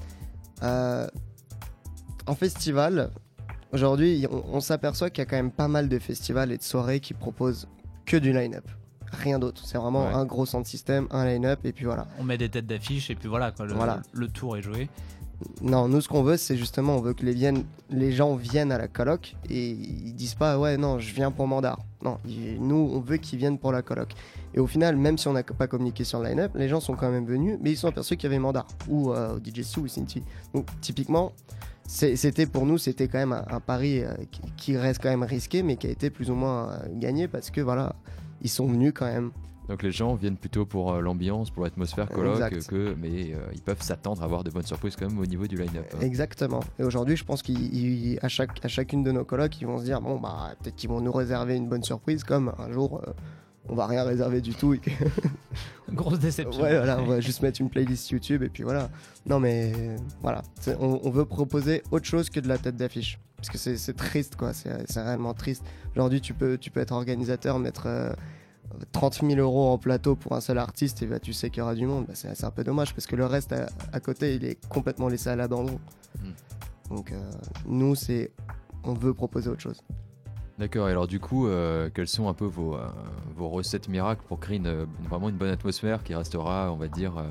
Euh, 0.64 1.08
en 2.26 2.34
festival, 2.34 3.12
aujourd'hui, 3.72 4.26
on, 4.32 4.44
on 4.56 4.60
s'aperçoit 4.62 5.12
qu'il 5.12 5.22
y 5.22 5.28
a 5.28 5.30
quand 5.30 5.36
même 5.36 5.52
pas 5.52 5.68
mal 5.68 5.90
de 5.90 6.00
festivals 6.00 6.52
et 6.52 6.58
de 6.58 6.64
soirées 6.64 7.00
qui 7.00 7.14
proposent 7.14 7.68
que 8.06 8.18
du 8.18 8.34
line-up. 8.34 8.68
Rien 9.12 9.40
d'autre. 9.40 9.62
C'est 9.66 9.78
vraiment 9.78 10.06
Ouais. 10.08 10.14
un 10.14 10.26
gros 10.26 10.46
sound 10.46 10.66
system, 10.66 11.08
un 11.12 11.26
line-up, 11.26 11.60
et 11.66 11.72
puis 11.72 11.86
voilà. 11.86 12.08
On 12.20 12.24
met 12.24 12.38
des 12.38 12.50
têtes 12.50 12.68
d'affiche 12.68 13.10
et 13.10 13.16
puis 13.16 13.28
voilà, 13.30 13.52
quoi, 13.52 13.66
le, 13.66 13.74
Voilà. 13.74 14.02
le 14.14 14.28
tour 14.28 14.58
est 14.58 14.62
joué. 14.62 14.90
Non, 15.62 15.88
nous, 15.88 16.02
ce 16.02 16.08
qu'on 16.10 16.24
veut, 16.24 16.36
c'est 16.36 16.58
justement, 16.58 16.96
on 16.96 17.00
veut 17.02 17.14
que 17.14 17.24
les, 17.24 17.34
viennent, 17.34 17.64
les 17.92 18.12
gens 18.12 18.36
viennent 18.36 18.72
à 18.72 18.80
la 18.80 18.88
coloc 18.88 19.36
et 19.52 19.70
ils 19.70 20.14
disent 20.16 20.34
pas, 20.34 20.58
ouais, 20.58 20.78
non, 20.78 20.98
je 20.98 21.14
viens 21.14 21.30
pour 21.30 21.46
Mandar. 21.48 21.78
Non, 22.04 22.18
nous, 22.60 22.90
on 22.94 23.00
veut 23.00 23.18
qu'ils 23.18 23.38
viennent 23.38 23.60
pour 23.60 23.72
la 23.72 23.84
coloc. 23.84 24.14
Et 24.56 24.60
au 24.60 24.66
final, 24.66 24.96
même 24.98 25.18
si 25.20 25.28
on 25.28 25.34
n'a 25.34 25.44
pas 25.44 25.68
communiqué 25.68 26.04
sur 26.04 26.20
le 26.22 26.30
line-up, 26.30 26.52
les 26.56 26.68
gens 26.68 26.80
sont 26.80 26.96
quand 26.96 27.12
même 27.12 27.26
venus, 27.28 27.60
mais 27.62 27.72
ils 27.72 27.78
sont 27.78 27.88
aperçus 27.88 28.18
qu'il 28.18 28.24
y 28.30 28.34
avait 28.34 28.40
Mandar 28.40 28.66
ou 28.88 29.12
euh, 29.14 29.38
DJ 29.40 29.62
Sue 29.62 29.82
ou 29.82 29.88
Cinti. 29.88 30.24
Donc, 30.56 30.66
typiquement, 30.82 31.34
c'était 31.86 32.48
pour 32.48 32.66
nous, 32.66 32.78
c'était 32.80 33.08
quand 33.08 33.20
même 33.20 33.34
un, 33.34 33.46
un 33.50 33.60
pari 33.60 34.00
euh, 34.04 34.14
qui, 34.32 34.42
qui 34.58 34.78
reste 34.78 35.02
quand 35.04 35.10
même 35.10 35.24
risqué, 35.24 35.62
mais 35.62 35.76
qui 35.78 35.86
a 35.86 35.92
été 35.92 36.10
plus 36.10 36.32
ou 36.32 36.36
moins 36.36 36.72
euh, 36.72 36.80
gagné 36.94 37.28
parce 37.28 37.52
que 37.52 37.62
voilà, 37.62 37.96
ils 38.42 38.50
sont 38.50 38.68
venus 38.68 38.94
quand 38.96 39.06
même. 39.06 39.32
Donc 39.70 39.84
les 39.84 39.92
gens 39.92 40.16
viennent 40.16 40.38
plutôt 40.38 40.66
pour 40.66 40.94
euh, 40.94 41.02
l'ambiance, 41.02 41.50
pour 41.50 41.64
l'atmosphère 41.66 42.08
colloque, 42.08 42.36
Exact. 42.54 42.68
que, 42.70 42.96
mais 42.98 43.34
euh, 43.34 43.40
ils 43.54 43.62
peuvent 43.62 43.82
s'attendre 43.82 44.22
à 44.22 44.26
avoir 44.26 44.46
de 44.46 44.50
bonnes 44.50 44.64
surprises 44.66 44.96
quand 44.96 45.10
même 45.10 45.20
au 45.20 45.26
niveau 45.26 45.46
du 45.46 45.58
line-up. 45.58 45.86
hein. 45.94 46.00
Exactement. 46.00 46.62
Et 46.80 46.84
aujourd'hui, 46.84 47.18
je 47.18 47.26
pense 47.26 47.42
qu'à 47.44 48.28
chaque, 48.30 48.64
à 48.64 48.68
chacune 48.70 49.04
de 49.04 49.12
nos 49.12 49.26
colocs, 49.26 49.60
ils 49.60 49.68
vont 49.68 49.78
se 49.78 49.84
dire 49.84 50.00
bon, 50.00 50.20
bah, 50.20 50.54
peut-être 50.62 50.76
qu'ils 50.78 50.90
vont 50.90 51.02
nous 51.02 51.12
réserver 51.12 51.58
une 51.58 51.68
bonne 51.68 51.84
surprise, 51.84 52.24
comme 52.24 52.54
un 52.60 52.72
jour, 52.72 53.02
euh, 53.06 53.12
on 53.68 53.76
va 53.76 53.88
rien 53.88 54.06
réserver 54.06 54.40
du 54.40 54.54
tout. 54.56 54.74
et 54.74 54.78
que- 54.78 54.92
Grosse 55.92 56.20
déception. 56.20 56.64
ouais, 56.64 56.78
voilà, 56.78 57.02
on 57.02 57.06
va 57.06 57.20
juste 57.20 57.42
mettre 57.42 57.60
une 57.60 57.70
playlist 57.70 58.10
YouTube 58.10 58.44
et 58.44 58.50
puis 58.50 58.64
voilà. 58.64 58.90
Non, 59.26 59.42
mais 59.42 59.74
voilà. 60.22 60.44
On 60.80 61.10
veut 61.10 61.26
proposer 61.26 61.84
autre 61.92 62.06
chose 62.06 62.30
que 62.30 62.40
de 62.40 62.48
la 62.48 62.58
tête 62.58 62.78
d'affiche. 62.78 63.20
Parce 63.38 63.50
que 63.50 63.58
c'est 63.58 63.94
triste, 63.96 64.36
quoi. 64.36 64.52
C'est 64.54 65.02
réellement 65.02 65.34
triste. 65.34 65.64
Aujourd'hui, 65.96 66.22
tu 66.22 66.34
peux, 66.34 66.58
tu 66.58 66.70
peux 66.72 66.80
être 66.80 66.92
organisateur, 66.92 67.60
mettre. 67.60 67.84
euh, 67.86 68.12
30 68.92 69.22
000 69.26 69.40
euros 69.40 69.70
en 69.70 69.78
plateau 69.78 70.18
pour 70.18 70.34
un 70.34 70.42
seul 70.42 70.58
artiste 70.58 71.02
et 71.02 71.06
bah, 71.06 71.20
tu 71.20 71.32
sais 71.32 71.50
qu'il 71.50 71.60
y 71.60 71.62
aura 71.62 71.74
du 71.74 71.86
monde, 71.86 72.06
Bah, 72.06 72.14
c'est 72.16 72.44
un 72.44 72.52
peu 72.52 72.66
dommage 72.66 72.94
parce 72.94 73.08
que 73.08 73.16
le 73.16 73.26
reste 73.26 73.54
à, 73.54 73.68
à 73.94 74.02
côté 74.02 74.36
il 74.36 74.44
est 74.44 74.60
complètement 74.68 75.08
laissé 75.08 75.30
à 75.30 75.38
l'abandon. 75.38 75.80
Donc 76.90 77.14
euh, 77.14 77.32
nous 77.66 77.96
c'est 77.96 78.32
on 78.84 78.94
veut 78.94 79.14
proposer 79.14 79.50
autre 79.50 79.62
chose. 79.62 79.82
D'accord, 80.60 80.90
et 80.90 80.92
alors 80.92 81.08
du 81.08 81.20
coup, 81.22 81.48
euh, 81.48 81.90
quelles 81.94 82.10
sont 82.10 82.28
un 82.28 82.34
peu 82.34 82.46
vos, 82.46 82.76
euh, 82.76 82.88
vos 83.38 83.48
recettes 83.48 83.88
miracles 83.88 84.24
pour 84.28 84.38
créer 84.40 84.58
une, 84.58 84.86
vraiment 85.08 85.30
une 85.30 85.38
bonne 85.38 85.52
atmosphère 85.52 86.04
qui 86.04 86.14
restera, 86.14 86.70
on 86.74 86.76
va 86.78 86.90
dire, 86.90 87.18
euh, 87.18 87.24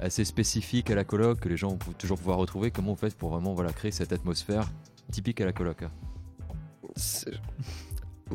assez 0.00 0.24
spécifique 0.24 0.90
à 0.90 0.96
la 0.96 1.04
coloc, 1.04 1.38
que 1.38 1.48
les 1.48 1.56
gens 1.56 1.68
vont 1.68 1.92
toujours 1.98 2.18
pouvoir 2.18 2.38
retrouver? 2.38 2.72
Comment 2.72 2.94
vous 2.94 2.98
faites 2.98 3.16
pour 3.16 3.30
vraiment 3.30 3.54
voilà, 3.54 3.72
créer 3.72 3.92
cette 3.92 4.12
atmosphère 4.12 4.68
typique 5.10 5.40
à 5.40 5.44
la 5.46 5.52
coloc 5.52 5.82
hein 5.82 5.90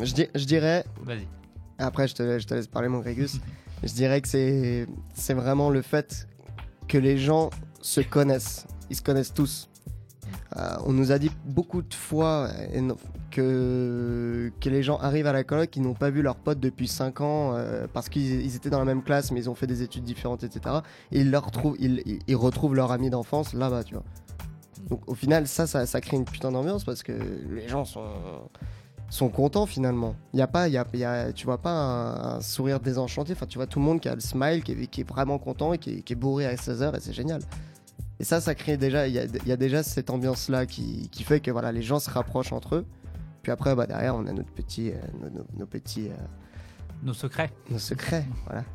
Je, 0.01 0.13
di- 0.13 0.27
je 0.35 0.45
dirais, 0.45 0.85
Vas-y. 1.03 1.27
après 1.77 2.07
je 2.07 2.15
te, 2.15 2.39
je 2.39 2.47
te 2.47 2.53
laisse 2.53 2.67
parler 2.67 2.87
mon 2.87 2.99
Grégus, 2.99 3.39
je 3.83 3.93
dirais 3.93 4.21
que 4.21 4.27
c'est 4.27 4.87
c'est 5.13 5.33
vraiment 5.33 5.69
le 5.69 5.81
fait 5.81 6.27
que 6.87 6.97
les 6.97 7.17
gens 7.17 7.49
se 7.81 8.01
connaissent, 8.01 8.65
ils 8.89 8.95
se 8.95 9.01
connaissent 9.01 9.33
tous. 9.33 9.69
Euh, 10.57 10.77
on 10.85 10.93
nous 10.93 11.11
a 11.11 11.19
dit 11.19 11.31
beaucoup 11.45 11.81
de 11.81 11.93
fois 11.93 12.49
que, 13.31 14.51
que 14.59 14.69
les 14.69 14.81
gens 14.83 14.97
arrivent 14.97 15.27
à 15.27 15.31
la 15.33 15.43
coloc, 15.43 15.75
ils 15.75 15.81
n'ont 15.81 15.93
pas 15.93 16.09
vu 16.09 16.21
leurs 16.21 16.35
potes 16.35 16.59
depuis 16.59 16.87
5 16.87 17.21
ans 17.21 17.53
euh, 17.55 17.87
parce 17.91 18.09
qu'ils 18.09 18.41
ils 18.41 18.55
étaient 18.55 18.69
dans 18.71 18.79
la 18.79 18.85
même 18.85 19.03
classe 19.03 19.31
mais 19.31 19.39
ils 19.41 19.49
ont 19.49 19.55
fait 19.55 19.67
des 19.67 19.81
études 19.83 20.03
différentes, 20.03 20.43
etc. 20.43 20.77
Et 21.11 21.23
leur 21.23 21.49
ils- 21.79 22.19
ils 22.27 22.35
retrouvent 22.35 22.75
leur 22.75 22.91
ami 22.91 23.09
d'enfance 23.09 23.53
là-bas, 23.53 23.83
tu 23.83 23.93
vois. 23.95 24.03
Donc 24.89 25.01
au 25.07 25.15
final, 25.15 25.47
ça, 25.47 25.67
ça, 25.67 25.85
ça 25.85 26.01
crée 26.01 26.17
une 26.17 26.25
putain 26.25 26.51
d'ambiance 26.51 26.83
parce 26.83 27.03
que 27.03 27.13
les 27.51 27.67
gens 27.67 27.85
sont, 27.85 28.05
sont 29.09 29.29
contents 29.29 29.65
finalement. 29.65 30.15
Il 30.33 30.39
y 30.39 30.41
a 30.41 30.47
pas, 30.47 30.67
il 30.67 30.73
y 30.73 30.77
a, 30.77 30.85
y 30.93 31.03
a- 31.03 31.31
tu 31.33 31.45
vois 31.45 31.59
pas 31.59 31.71
un, 31.71 32.37
un 32.37 32.41
sourire 32.41 32.79
désenchanté. 32.79 33.33
Enfin, 33.33 33.45
tu 33.45 33.57
vois 33.57 33.67
tout 33.67 33.79
le 33.79 33.85
monde 33.85 33.99
qui 33.99 34.09
a 34.09 34.15
le 34.15 34.21
smile, 34.21 34.63
qui 34.63 34.71
est, 34.71 34.87
qui 34.87 35.01
est 35.01 35.07
vraiment 35.09 35.37
content 35.37 35.73
et 35.73 35.77
qui 35.77 35.91
est, 35.97 36.01
qui 36.01 36.13
est 36.13 36.15
bourré 36.15 36.45
à 36.45 36.55
16h 36.55 36.95
et 36.95 36.99
c'est 36.99 37.13
génial. 37.13 37.41
Et 38.19 38.23
ça, 38.23 38.41
ça 38.41 38.53
crée 38.55 38.75
déjà, 38.77 39.07
il 39.07 39.13
y 39.13 39.19
a, 39.19 39.23
il 39.25 39.47
y 39.47 39.51
a 39.51 39.57
déjà 39.57 39.81
cette 39.83 40.09
ambiance-là 40.09 40.65
qui, 40.65 41.07
qui 41.09 41.23
fait 41.23 41.39
que 41.39 41.51
voilà, 41.51 41.71
les 41.71 41.81
gens 41.83 41.99
se 41.99 42.09
rapprochent 42.09 42.51
entre 42.51 42.75
eux. 42.75 42.85
Puis 43.43 43.51
après, 43.51 43.75
bah, 43.75 43.87
derrière, 43.87 44.15
on 44.15 44.25
a 44.27 44.33
notre 44.33 44.51
petit, 44.51 44.89
euh, 44.91 44.95
nos, 45.21 45.29
nos- 45.29 45.45
nos 45.57 45.65
petits, 45.65 46.09
euh, 46.09 46.15
Nos 47.01 47.13
secrets. 47.13 47.51
nos 47.69 47.77
secrets. 47.79 48.25
Voilà. 48.45 48.65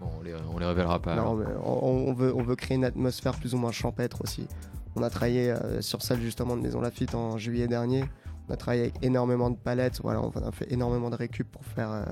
Bon, 0.00 0.08
on 0.18 0.22
les, 0.22 0.34
on 0.52 0.58
les 0.58 0.66
révélera 0.66 1.00
pas. 1.00 1.14
Non, 1.16 1.22
alors. 1.22 1.36
mais 1.36 1.46
on, 1.64 2.08
on 2.10 2.12
veut, 2.12 2.34
on 2.36 2.42
veut 2.42 2.56
créer 2.56 2.76
une 2.76 2.84
atmosphère 2.84 3.38
plus 3.38 3.54
ou 3.54 3.58
moins 3.58 3.72
champêtre 3.72 4.20
aussi. 4.22 4.46
On 4.96 5.02
a 5.02 5.10
travaillé 5.10 5.50
euh, 5.50 5.80
sur 5.80 6.02
celle 6.02 6.20
justement 6.20 6.56
de 6.56 6.62
Maison 6.62 6.80
Lafitte 6.80 7.14
en 7.14 7.38
juillet 7.38 7.68
dernier. 7.68 8.04
On 8.48 8.52
a 8.52 8.56
travaillé 8.56 8.82
avec 8.82 8.94
énormément 9.02 9.50
de 9.50 9.56
palettes. 9.56 10.00
On 10.02 10.10
a 10.10 10.52
fait 10.52 10.72
énormément 10.72 11.10
de 11.10 11.16
récup 11.16 11.50
pour 11.50 11.64
faire, 11.64 11.90
euh, 11.90 12.04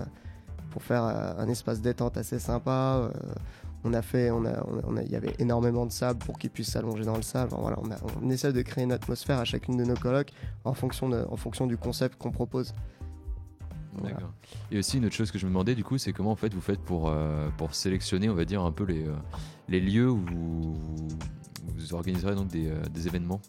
euh, 0.90 1.34
un 1.38 1.48
espace 1.48 1.80
détente 1.80 2.16
assez 2.16 2.38
sympa. 2.38 3.10
On 3.84 3.92
a 3.94 4.02
fait, 4.02 4.30
on 4.30 4.44
il 5.04 5.10
y 5.10 5.16
avait 5.16 5.34
énormément 5.38 5.86
de 5.86 5.92
sable 5.92 6.18
pour 6.20 6.38
qu'ils 6.38 6.50
puissent 6.50 6.70
s'allonger 6.70 7.04
dans 7.04 7.16
le 7.16 7.22
sable. 7.22 7.52
On, 7.54 8.30
essaie 8.30 8.52
de 8.52 8.62
créer 8.62 8.84
une 8.84 8.92
atmosphère 8.92 9.38
à 9.38 9.44
chacune 9.44 9.76
de 9.76 9.84
nos 9.84 9.94
colocs 9.94 10.32
en 10.64 10.74
fonction, 10.74 11.08
du 11.66 11.76
concept 11.76 12.16
qu'on 12.18 12.30
propose. 12.30 12.74
Et 14.70 14.78
aussi 14.78 14.98
une 14.98 15.06
autre 15.06 15.14
chose 15.14 15.32
que 15.32 15.38
je 15.38 15.46
me 15.46 15.50
demandais 15.50 15.74
du 15.74 15.82
coup, 15.82 15.98
c'est 15.98 16.12
comment 16.12 16.30
en 16.30 16.36
fait 16.36 16.54
vous 16.54 16.60
faites 16.60 16.80
pour, 16.80 17.12
sélectionner, 17.72 18.28
on 18.28 18.34
va 18.34 18.44
dire 18.44 18.62
un 18.62 18.72
peu 18.72 18.84
les, 18.84 19.06
les 19.68 19.80
lieux 19.80 20.10
où 20.10 20.18
vous, 20.18 20.76
vous 21.74 21.94
organiserez 21.94 22.34
donc 22.34 22.48
des, 22.48 22.68
euh, 22.68 22.82
des 22.90 23.06
événements. 23.06 23.40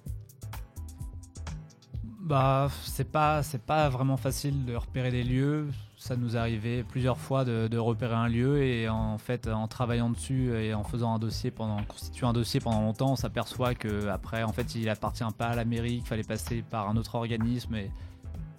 Bah, 2.21 2.69
c'est 2.83 3.09
pas, 3.11 3.41
c'est 3.41 3.61
pas 3.61 3.89
vraiment 3.89 4.17
facile 4.17 4.65
de 4.65 4.75
repérer 4.75 5.09
des 5.09 5.23
lieux. 5.23 5.67
Ça 5.97 6.15
nous 6.15 6.37
arrivait 6.37 6.83
plusieurs 6.83 7.17
fois 7.17 7.43
de, 7.43 7.77
repérer 7.77 8.13
un 8.13 8.27
lieu 8.27 8.63
et 8.63 8.87
en 8.87 9.17
fait, 9.17 9.47
en 9.47 9.67
travaillant 9.67 10.09
dessus 10.11 10.53
et 10.53 10.73
en 10.73 10.83
faisant 10.83 11.15
un 11.15 11.19
dossier 11.19 11.49
pendant, 11.49 11.77
en 11.77 11.83
constituant 11.83 12.29
un 12.29 12.33
dossier 12.33 12.59
pendant 12.59 12.81
longtemps, 12.81 13.13
on 13.13 13.15
s'aperçoit 13.15 13.73
que 13.73 14.07
après, 14.07 14.43
en 14.43 14.53
fait, 14.53 14.75
il 14.75 14.87
appartient 14.89 15.23
pas 15.37 15.47
à 15.47 15.55
la 15.55 15.65
mairie, 15.65 15.97
qu'il 15.97 16.05
fallait 16.05 16.23
passer 16.23 16.61
par 16.61 16.87
un 16.87 16.97
autre 16.97 17.15
organisme 17.15 17.75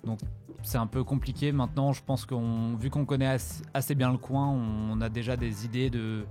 donc 0.05 0.19
c'est 0.63 0.79
un 0.79 0.87
peu 0.87 1.05
compliqué. 1.05 1.53
Maintenant, 1.53 1.93
je 1.93 2.03
pense 2.05 2.27
qu'on, 2.27 2.75
vu 2.77 2.91
qu'on 2.91 3.05
connaît 3.05 3.37
assez 3.75 3.95
bien 3.95 4.11
le 4.13 4.19
coin, 4.19 4.49
on 4.49 5.01
a 5.01 5.09
déjà 5.09 5.37
des 5.37 5.65
idées 5.65 5.91
de 5.91 6.25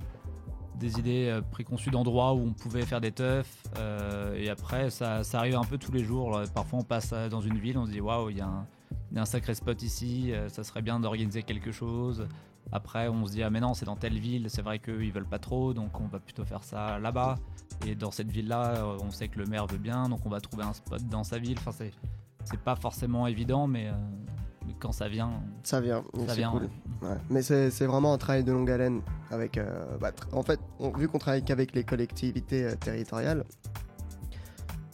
des 0.80 0.98
idées 1.00 1.28
euh, 1.30 1.42
préconçues 1.42 1.92
d'endroits 1.92 2.34
où 2.34 2.40
on 2.40 2.54
pouvait 2.54 2.86
faire 2.86 3.02
des 3.02 3.12
teufs. 3.12 3.64
euh, 3.78 4.36
et 4.36 4.50
après, 4.50 4.90
ça, 4.90 5.24
ça 5.24 5.40
arrive 5.40 5.56
un 5.56 5.64
peu 5.64 5.78
tous 5.78 5.92
les 5.92 6.04
jours. 6.04 6.32
là. 6.40 6.46
Parfois, 6.54 6.80
on 6.80 6.84
passe 6.84 7.12
euh, 7.14 7.30
dans 7.30 7.42
une 7.42 7.58
ville, 7.60 7.78
on 7.78 7.86
se 7.86 7.92
dit 7.92 8.02
waouh, 8.02 8.30
il 8.30 8.38
y, 8.38 8.42
a 8.42 8.50
un- 9.16 9.26
sacré 9.26 9.54
spot 9.54 9.82
ici, 9.84 10.32
euh, 10.32 10.50
ça 10.50 10.64
serait 10.64 10.82
bien 10.82 11.00
d'organiser 11.00 11.44
quelque 11.44 11.72
chose. 11.72 12.28
Après, 12.72 13.08
on 13.08 13.26
se 13.26 13.32
dit, 13.32 13.44
ah 13.44 13.50
mais 13.50 13.60
non, 13.60 13.74
c'est 13.74 13.86
dans 13.86 13.96
telle 13.96 14.20
ville, 14.20 14.48
c'est 14.50 14.62
vrai 14.62 14.80
qu'ils 14.80 15.12
veulent 15.12 15.26
pas 15.26 15.40
trop, 15.40 15.74
donc 15.74 16.00
on 16.00 16.06
va 16.08 16.20
plutôt 16.20 16.46
faire 16.46 16.64
ça 16.64 17.00
là-bas. 17.00 17.38
Et 17.88 17.96
dans 17.96 18.12
cette 18.12 18.30
ville-là, 18.32 18.76
euh, 18.78 18.98
on 19.02 19.12
sait 19.12 19.28
que 19.28 19.40
le 19.40 19.46
maire 19.46 19.66
veut 19.66 19.78
bien, 19.78 20.08
donc 20.10 20.26
on 20.26 20.30
va 20.30 20.40
trouver 20.40 20.64
un 20.64 20.74
spot 20.74 21.02
dans 21.10 21.24
sa 21.24 21.40
ville. 21.40 21.58
Enfin, 21.60 21.72
c'est, 21.72 21.92
pas 22.64 22.76
forcément 22.76 23.28
évident, 23.28 23.64
euh, 23.64 23.72
mais 23.72 23.92
quand 24.80 24.92
ça 24.92 25.08
vient, 25.08 25.32
Ça 25.64 25.82
vient. 25.82 26.04
ça 26.28 26.34
vient. 26.36 26.52
cool. 26.52 26.70
Ouais. 27.02 27.16
Mais 27.30 27.42
c'est 27.42 27.86
vraiment 27.86 28.14
un 28.14 28.18
travail 28.18 28.44
de 28.44 28.52
longue 28.52 28.70
haleine. 28.70 29.02
Avec, 29.32 29.58
euh, 29.58 29.98
bah, 30.00 30.12
en 30.32 30.44
fait, 30.44 30.60
on- 30.80 30.90
vu 30.92 31.08
qu'on 31.08 31.20
travaille 31.20 31.44
qu'avec 31.44 31.74
les 31.74 31.84
collectivités 31.84 32.66
euh, 32.66 32.76
territoriales, 32.76 33.46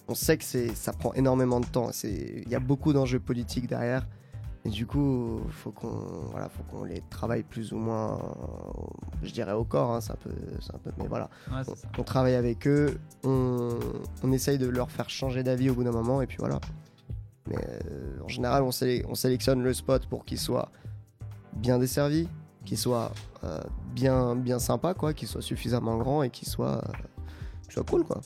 on 0.08 0.13
sait 0.15 0.38
que 0.38 0.44
ça 0.75 0.94
prend 0.94 1.13
énormément 1.13 1.60
de 1.60 1.65
temps. 1.65 1.89
Il 2.03 2.48
y 2.50 2.55
a 2.55 2.60
beaucoup 2.60 2.94
d'enjeux 2.94 3.20
politiques 3.20 3.67
derrière. 3.67 4.05
Et 4.65 4.70
du 4.70 4.88
coup, 4.88 5.41
faut 5.51 5.70
qu'on 5.72 5.89
voilà, 6.32 6.50
faut 6.50 6.63
qu'on 6.63 6.84
les 6.86 7.01
travaille 7.12 7.44
plus 7.44 7.72
ou 7.72 7.77
moins, 7.77 8.17
je 9.22 9.32
dirais 9.32 9.51
au 9.51 9.63
corps, 9.63 9.91
hein, 9.91 10.01
c'est 10.01 10.12
un 10.13 10.15
peu, 10.15 10.32
un 10.32 10.77
peu, 10.79 10.89
mais 10.98 11.05
voilà. 11.08 11.29
Ouais, 11.51 11.62
On, 12.00 12.03
travaille 12.03 12.34
avec 12.34 12.67
eux, 12.67 12.98
on, 13.24 13.77
on 14.24 14.32
essaye 14.32 14.58
de 14.58 14.65
leur 14.67 14.89
faire 14.89 15.08
changer 15.08 15.44
d'avis 15.44 15.70
au 15.70 15.75
bout 15.75 15.84
d'un 15.84 15.91
moment, 15.91 16.20
et 16.20 16.25
puis 16.25 16.38
voilà. 16.39 16.60
Mais 17.48 17.58
euh, 17.58 18.18
en 18.24 18.28
général, 18.28 18.64
on, 18.64 18.72
sé- 18.72 19.06
on 19.08 19.16
sélectionne 19.16 19.62
le 19.62 19.74
spot 19.74 20.08
pour 20.08 20.25
qu'il 20.25 20.40
soit 20.40 20.72
bien 21.54 21.78
desservi, 21.80 22.28
qu'il 22.66 22.78
soit 22.78 23.12
euh, 23.44 23.60
bien, 23.94 24.36
bien 24.36 24.60
sympa, 24.60 24.94
quoi, 24.94 25.14
qu'il 25.14 25.28
soit 25.28 25.42
suffisamment 25.42 25.98
grand 25.98 26.24
et 26.24 26.30
qu'il 26.30 26.48
soit, 26.48 26.84
euh, 26.84 26.92
soit 27.70 27.84
cool, 27.84 28.04
quoi. 28.04 28.22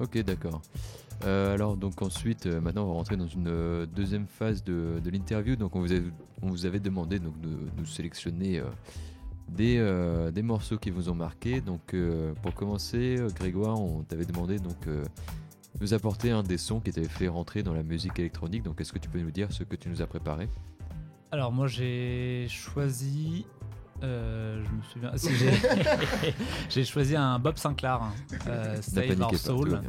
Ok, 0.00 0.18
d'accord. 0.18 0.62
Alors 1.24 1.76
donc 1.76 2.00
ensuite, 2.00 2.46
maintenant 2.46 2.84
on 2.84 2.88
va 2.90 2.92
rentrer 2.92 3.16
dans 3.16 3.26
une 3.26 3.86
deuxième 3.86 4.28
phase 4.28 4.62
de, 4.62 5.00
l'interview. 5.10 5.56
Donc 5.56 5.74
on 5.74 5.80
vous, 5.80 5.90
avait, 5.90 6.04
on 6.42 6.46
vous 6.46 6.64
avait 6.64 6.78
demandé 6.78 7.18
donc, 7.18 7.40
de 7.40 7.48
nous 7.76 7.86
sélectionner 7.86 8.62
des, 9.48 10.30
des 10.32 10.42
morceaux 10.42 10.78
qui 10.78 10.90
vous 10.90 11.08
ont 11.08 11.16
marqué. 11.16 11.60
Donc 11.60 11.92
pour 12.40 12.54
commencer, 12.54 13.16
Grégoire, 13.34 13.80
on 13.80 14.04
t'avait 14.04 14.26
demandé 14.26 14.60
donc 14.60 14.76
nous 15.80 15.94
apporter 15.94 16.30
un 16.30 16.42
des 16.42 16.58
sons 16.58 16.80
qui 16.80 16.90
t'avait 16.90 17.08
fait 17.08 17.28
rentrer 17.28 17.62
dans 17.62 17.72
la 17.74 17.82
musique 17.82 18.18
électronique. 18.18 18.62
Donc 18.62 18.80
est-ce 18.80 18.92
que 18.92 18.98
tu 18.98 19.08
peux 19.08 19.20
nous 19.20 19.30
dire 19.30 19.52
ce 19.52 19.62
que 19.64 19.76
tu 19.76 19.88
nous 19.88 20.02
as 20.02 20.06
préparé? 20.06 20.48
Alors 21.30 21.52
moi 21.52 21.66
j'ai 21.66 22.46
choisi, 22.48 23.46
euh, 24.02 24.64
je 24.64 24.70
me 24.70 24.82
souviens, 24.82 25.16
si, 25.16 25.30
j'ai- 26.70 26.84
choisi 26.86 27.14
un 27.16 27.38
Bob 27.38 27.58
Sinclair, 27.58 28.02
hein, 28.02 28.12
euh, 28.46 28.80
Save 28.82 29.20
Our 29.20 29.34
Soul. 29.36 29.80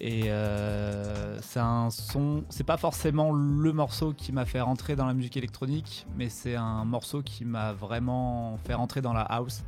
Et 0.00 0.24
euh, 0.26 1.40
c'est 1.40 1.58
un 1.58 1.90
son, 1.90 2.44
c'est 2.50 2.62
pas 2.62 2.76
forcément 2.76 3.32
le 3.32 3.72
morceau 3.72 4.12
qui 4.12 4.30
m'a 4.30 4.44
fait 4.44 4.60
rentrer 4.60 4.94
dans 4.94 5.06
la 5.06 5.14
musique 5.14 5.36
électronique, 5.36 6.06
mais 6.16 6.28
c'est 6.28 6.54
un 6.54 6.84
morceau 6.84 7.20
qui 7.22 7.44
m'a 7.44 7.72
vraiment 7.72 8.58
fait 8.64 8.74
rentrer 8.74 9.00
dans 9.02 9.12
la 9.12 9.22
house. 9.22 9.64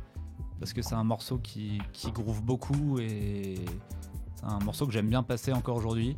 Parce 0.59 0.71
que 0.71 0.81
c'est 0.81 0.95
un 0.95 1.03
morceau 1.03 1.37
qui, 1.39 1.81
qui 1.91 2.11
groove 2.11 2.43
beaucoup 2.43 2.99
et 2.99 3.55
un 4.43 4.59
morceau 4.59 4.85
que 4.87 4.91
j'aime 4.93 5.07
bien 5.09 5.23
passer 5.23 5.51
encore 5.53 5.75
aujourd'hui. 5.77 6.17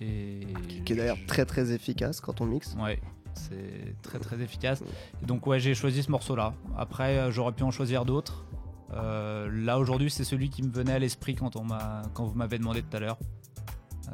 Et 0.00 0.46
Qui 0.84 0.92
est 0.92 0.96
d'ailleurs 0.96 1.18
très 1.26 1.44
très 1.46 1.72
efficace 1.72 2.20
quand 2.20 2.40
on 2.40 2.46
mixe. 2.46 2.76
Ouais, 2.80 3.00
c'est 3.34 3.94
très 4.02 4.18
très 4.18 4.40
efficace. 4.40 4.82
Et 5.22 5.26
donc 5.26 5.46
ouais, 5.46 5.60
j'ai 5.60 5.74
choisi 5.74 6.02
ce 6.02 6.10
morceau-là. 6.10 6.54
Après, 6.76 7.18
euh, 7.18 7.30
j'aurais 7.30 7.52
pu 7.52 7.62
en 7.62 7.70
choisir 7.70 8.04
d'autres. 8.04 8.44
Euh, 8.92 9.48
là 9.52 9.78
aujourd'hui, 9.78 10.10
c'est 10.10 10.24
celui 10.24 10.50
qui 10.50 10.62
me 10.62 10.70
venait 10.70 10.92
à 10.92 10.98
l'esprit 10.98 11.34
quand 11.34 11.56
on 11.56 11.64
m'a, 11.64 12.02
quand 12.12 12.24
vous 12.24 12.34
m'avez 12.34 12.58
demandé 12.58 12.82
tout 12.82 12.96
à 12.96 13.00
l'heure. 13.00 13.18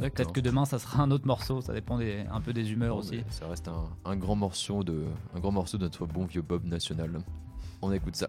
Euh. 0.01 0.09
Peut-être 0.09 0.33
que 0.33 0.41
demain, 0.41 0.65
ça 0.65 0.79
sera 0.79 1.03
un 1.03 1.11
autre 1.11 1.27
morceau. 1.27 1.61
Ça 1.61 1.73
dépend 1.73 1.99
des- 1.99 2.25
un 2.31 2.41
peu 2.41 2.53
des 2.53 2.71
humeurs 2.73 2.97
aussi. 2.97 3.23
Ça 3.31 3.49
reste 3.49 3.69
un, 3.69 3.85
un 4.05 4.17
grand 4.17 4.37
morceau 4.37 4.85
de, 4.85 5.05
un 5.35 5.41
grand 5.41 5.51
morceau 5.53 5.77
de 5.79 5.85
notre 5.85 6.07
bon 6.07 6.25
vieux 6.27 6.43
Bob 6.43 6.65
national. 6.65 7.21
On 7.83 7.91
écoute 7.93 8.17
ça. 8.17 8.29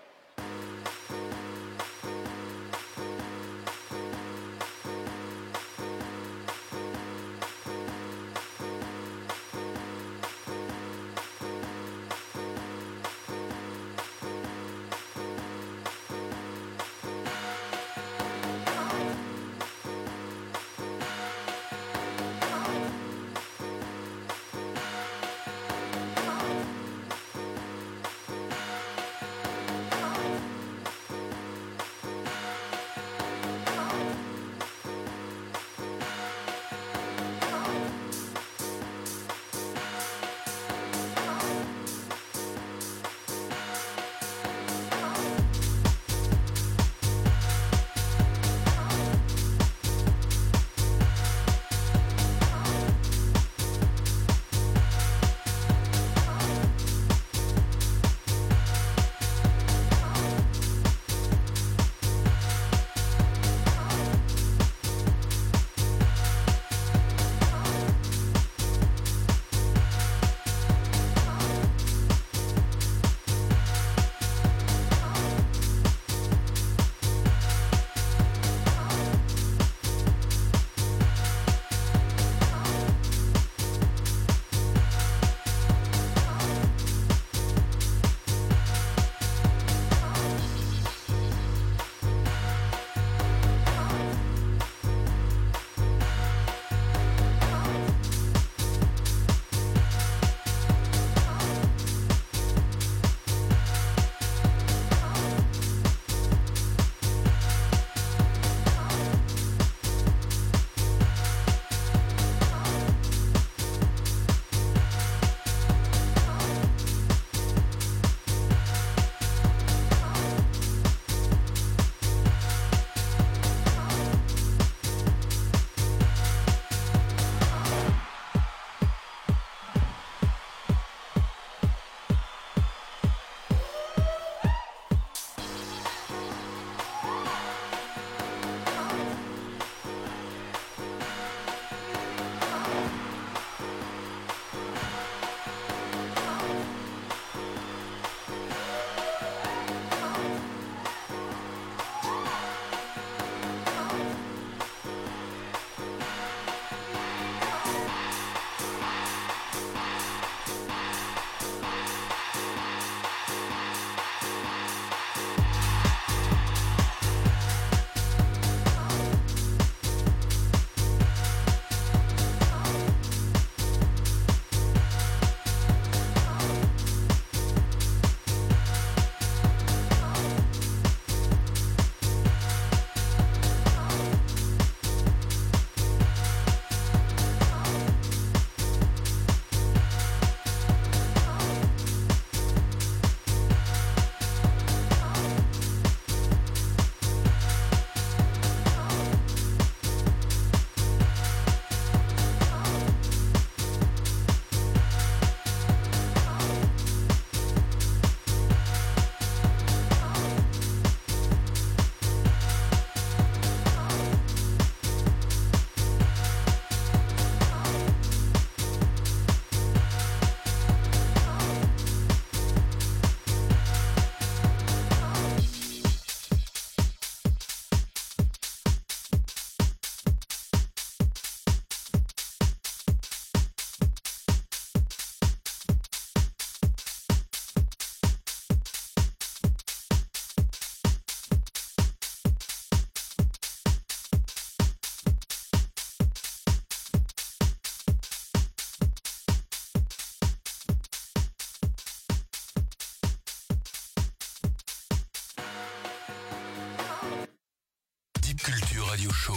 Radio 258.91 259.09
Show. 259.11 259.33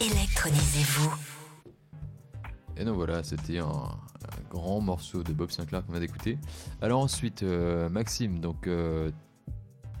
Électronisez-vous. 0.00 1.14
Et 2.76 2.84
donc 2.84 2.96
voilà, 2.96 3.22
c'était 3.22 3.58
un, 3.58 3.66
un 3.66 4.48
grand 4.50 4.80
morceau 4.80 5.22
de 5.22 5.32
Bob 5.32 5.52
Sinclair 5.52 5.86
qu'on 5.86 5.92
vient 5.92 6.00
d'écouter. 6.00 6.38
Alors 6.82 7.02
ensuite, 7.02 7.44
euh, 7.44 7.88
Maxime, 7.88 8.40
donc 8.40 8.66
euh, 8.66 9.12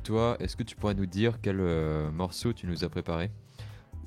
toi, 0.02 0.36
est-ce 0.40 0.56
que 0.56 0.64
tu 0.64 0.74
pourrais 0.74 0.94
nous 0.94 1.06
dire 1.06 1.40
quel 1.40 1.60
euh, 1.60 2.10
morceau 2.10 2.52
tu 2.52 2.66
nous 2.66 2.82
as 2.82 2.88
préparé? 2.88 3.30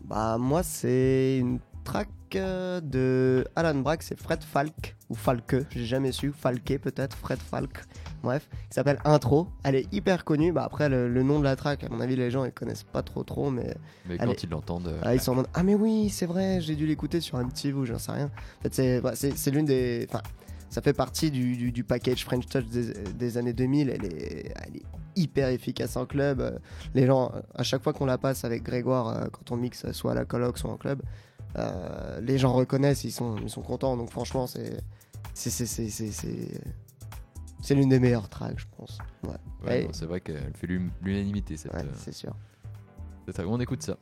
Bah 0.04 0.38
moi 0.38 0.64
c'est 0.64 1.38
une 1.38 1.62
track 1.86 2.10
de 2.34 3.48
Alan 3.56 3.76
Brack, 3.76 4.04
c'est 4.04 4.20
Fred 4.20 4.44
Falk 4.44 4.98
ou 5.08 5.16
Falke, 5.16 5.66
j'ai 5.70 5.86
jamais 5.86 6.12
su, 6.12 6.34
Falke 6.34 6.78
peut-être, 6.78 7.16
Fred 7.16 7.40
Falk. 7.40 7.86
Bref, 8.22 8.50
qui 8.70 8.76
s'appelle 8.76 9.00
Intro. 9.06 9.48
Elle 9.64 9.76
est 9.76 9.94
hyper 9.94 10.26
connue. 10.26 10.52
Bah 10.52 10.64
après 10.64 10.90
le, 10.90 11.08
le 11.08 11.24
nom 11.24 11.40
de 11.40 11.44
la 11.44 11.56
track, 11.56 11.84
à 11.84 11.90
mon 11.90 12.00
avis 12.00 12.16
les 12.16 12.32
gens 12.32 12.46
ils 12.46 12.52
connaissent 12.52 12.84
pas 12.84 13.02
trop 13.02 13.24
trop, 13.24 13.50
mais 13.50 13.76
quand 14.20 14.44
ils 14.44 14.50
l'entendent, 14.50 14.88
euh, 14.88 15.00
ah, 15.04 15.16
ils 15.16 15.22
sont 15.22 15.34
en 15.34 15.36
mode 15.36 15.48
ah 15.54 15.64
mais 15.64 15.76
oui 15.76 16.10
c'est 16.10 16.26
vrai, 16.26 16.60
j'ai 16.62 16.76
dû 16.76 16.86
l'écouter 16.86 17.22
sur 17.22 17.38
MTV 17.38 17.74
ou 17.74 17.86
j'en 17.86 18.00
sais 18.00 18.12
rien. 18.12 18.26
En 18.60 18.64
fait 18.64 18.74
c'est 18.74 19.02
bah, 19.02 19.14
c'est 19.16 19.52
l'une 19.52 19.66
des, 19.66 20.06
enfin 20.10 20.22
ça 20.70 20.82
fait 20.82 20.94
partie 20.94 21.32
du, 21.32 21.56
du, 21.56 21.72
du 21.72 21.84
package 21.84 22.24
French 22.24 22.46
Touch 22.46 22.66
des, 22.66 22.94
des 22.94 23.38
années 23.38 23.54
2000. 23.54 23.90
Elle 23.90 24.06
est, 24.06 24.54
elle 24.68 24.76
est 24.76 24.84
hyper 25.16 25.50
efficace 25.50 25.98
en 25.98 26.06
club. 26.06 26.60
Les 26.94 27.06
gens, 27.08 27.32
à 27.56 27.64
chaque 27.64 27.82
fois 27.82 27.94
qu'on 27.94 28.06
la 28.06 28.18
passe 28.18 28.46
avec 28.46 28.64
Grégoire, 28.64 29.08
euh, 29.10 29.26
quand 29.32 29.52
on 29.52 29.58
mixe 29.58 29.92
soit 29.92 30.12
à 30.12 30.16
la 30.16 30.26
coloc, 30.26 30.58
soit 30.58 30.70
en 30.70 30.78
club, 30.78 31.02
euh, 31.58 32.22
les 32.22 32.38
gens 32.38 32.54
reconnaissent, 32.54 33.04
ils 33.04 33.12
sont, 33.12 33.38
ils 33.42 33.50
sont 33.50 33.62
contents. 33.62 33.98
Donc 33.98 34.12
franchement, 34.12 34.46
c'est 34.48 34.78
c'est 35.34 35.66
c'est 37.62 37.76
l'une 37.76 37.90
des 37.90 38.00
meilleures 38.00 38.30
tracks, 38.30 38.60
je 38.60 38.66
pense. 38.78 38.98
Ouais, 39.24 39.30
ouais, 39.30 39.68
Ouais. 39.70 39.84
non, 39.86 39.90
c'est 39.94 40.06
vrai 40.06 40.22
qu'elle 40.22 40.54
fait 40.56 40.68
l'unanimité 40.68 41.58
cette, 41.58 41.74
ouais, 41.74 41.82
euh, 41.82 41.92
c'est 41.96 42.14
sûr. 42.14 42.36
cette. 43.26 43.52
On 43.52 43.60
écoute 43.60 43.84
ça. 43.84 43.98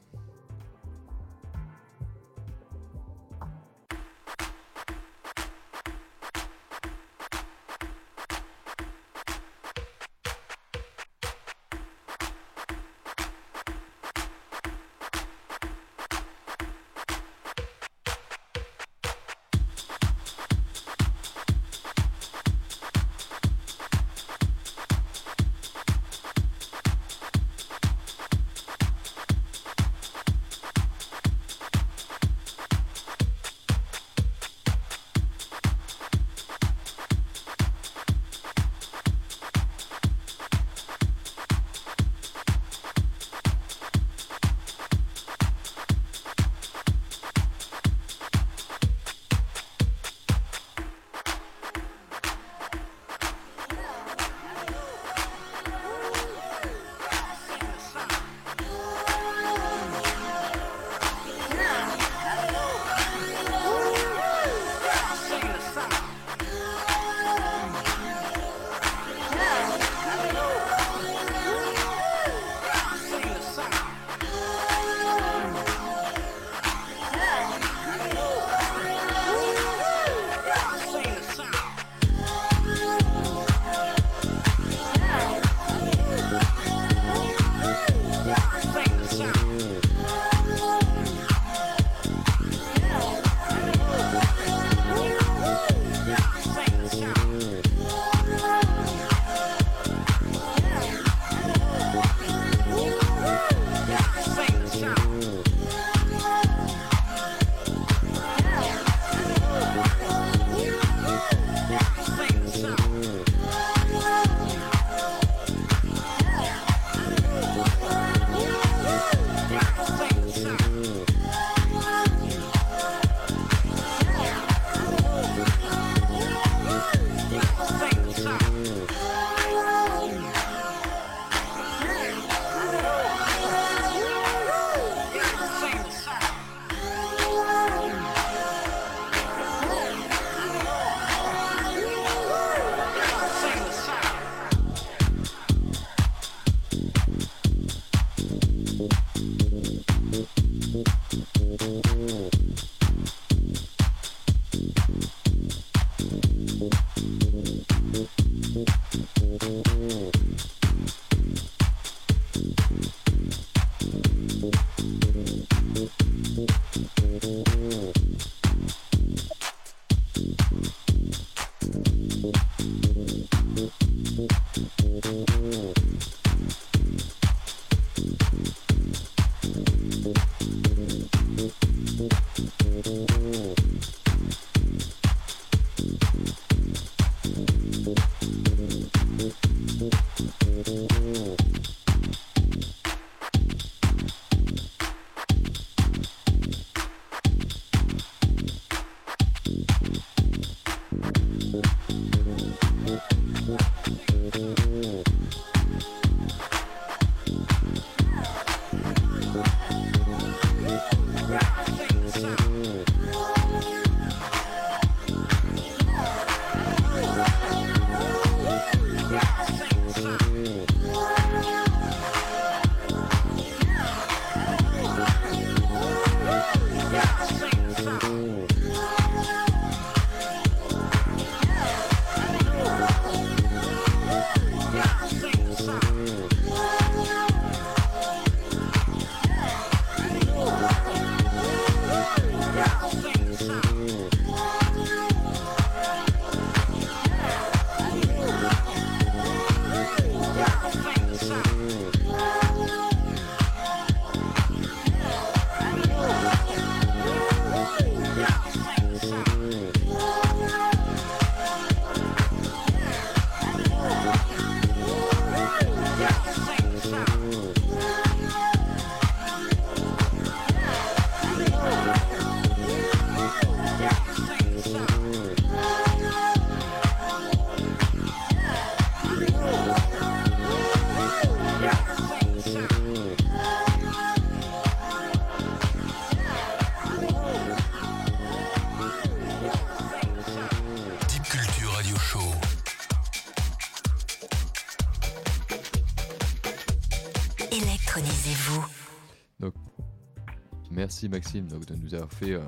Merci 301.09 301.41
Maxime 301.41 301.47
donc, 301.47 301.65
de 301.65 301.75
nous 301.75 301.93
avoir 301.95 302.11
fait 302.11 302.33
euh, 302.33 302.39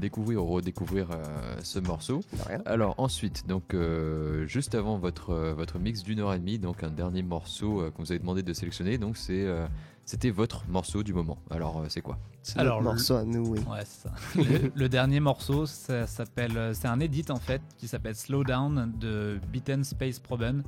découvrir 0.00 0.42
ou 0.42 0.46
redécouvrir 0.46 1.10
euh, 1.10 1.22
ce 1.62 1.78
morceau. 1.78 2.20
Rien. 2.46 2.60
Alors 2.66 2.94
ensuite, 2.98 3.46
donc 3.46 3.72
euh, 3.74 4.46
juste 4.46 4.74
avant 4.74 4.98
votre, 4.98 5.34
votre 5.56 5.78
mix 5.78 6.02
d'une 6.02 6.20
heure 6.20 6.34
et 6.34 6.38
demie, 6.38 6.58
donc 6.58 6.82
un 6.82 6.90
dernier 6.90 7.22
morceau 7.22 7.80
euh, 7.80 7.90
qu'on 7.90 8.02
vous 8.02 8.12
avait 8.12 8.18
demandé 8.18 8.42
de 8.42 8.52
sélectionner, 8.52 8.98
donc 8.98 9.16
c'est 9.16 9.44
euh, 9.46 9.66
c'était 10.04 10.30
votre 10.30 10.68
morceau 10.68 11.02
du 11.02 11.12
moment. 11.14 11.38
Alors 11.50 11.82
c'est 11.88 12.00
quoi? 12.02 12.18
C'est 12.42 12.58
Alors, 12.60 12.76
notre 12.82 12.90
le- 12.90 12.94
morceau 12.96 13.14
à 13.16 13.24
nous, 13.24 13.44
oui. 13.48 13.58
Ouais, 13.68 13.82
c'est 13.84 14.08
ça. 14.08 14.14
le, 14.36 14.70
le 14.74 14.88
dernier 14.88 15.18
morceau, 15.18 15.66
ça 15.66 16.06
s'appelle, 16.06 16.70
c'est 16.74 16.86
un 16.88 17.00
edit 17.00 17.24
en 17.30 17.40
fait 17.40 17.60
qui 17.78 17.88
s'appelle 17.88 18.14
Slow 18.14 18.44
Down 18.44 18.92
de 19.00 19.40
Beaten 19.52 19.82
Space 19.82 20.20
Proben. 20.20 20.62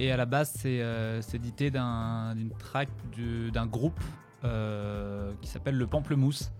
Et 0.00 0.10
à 0.10 0.16
la 0.16 0.26
base, 0.26 0.52
c'est 0.58 0.80
euh, 0.82 1.22
c'est 1.22 1.36
édité 1.36 1.70
d'un- 1.70 2.34
d'une 2.34 2.50
track 2.50 2.88
du- 3.12 3.52
d'un 3.52 3.66
groupe 3.66 4.00
qui 5.40 5.48
s'appelle 5.48 5.76
le 5.76 5.86
Pamplemousse. 5.86 6.50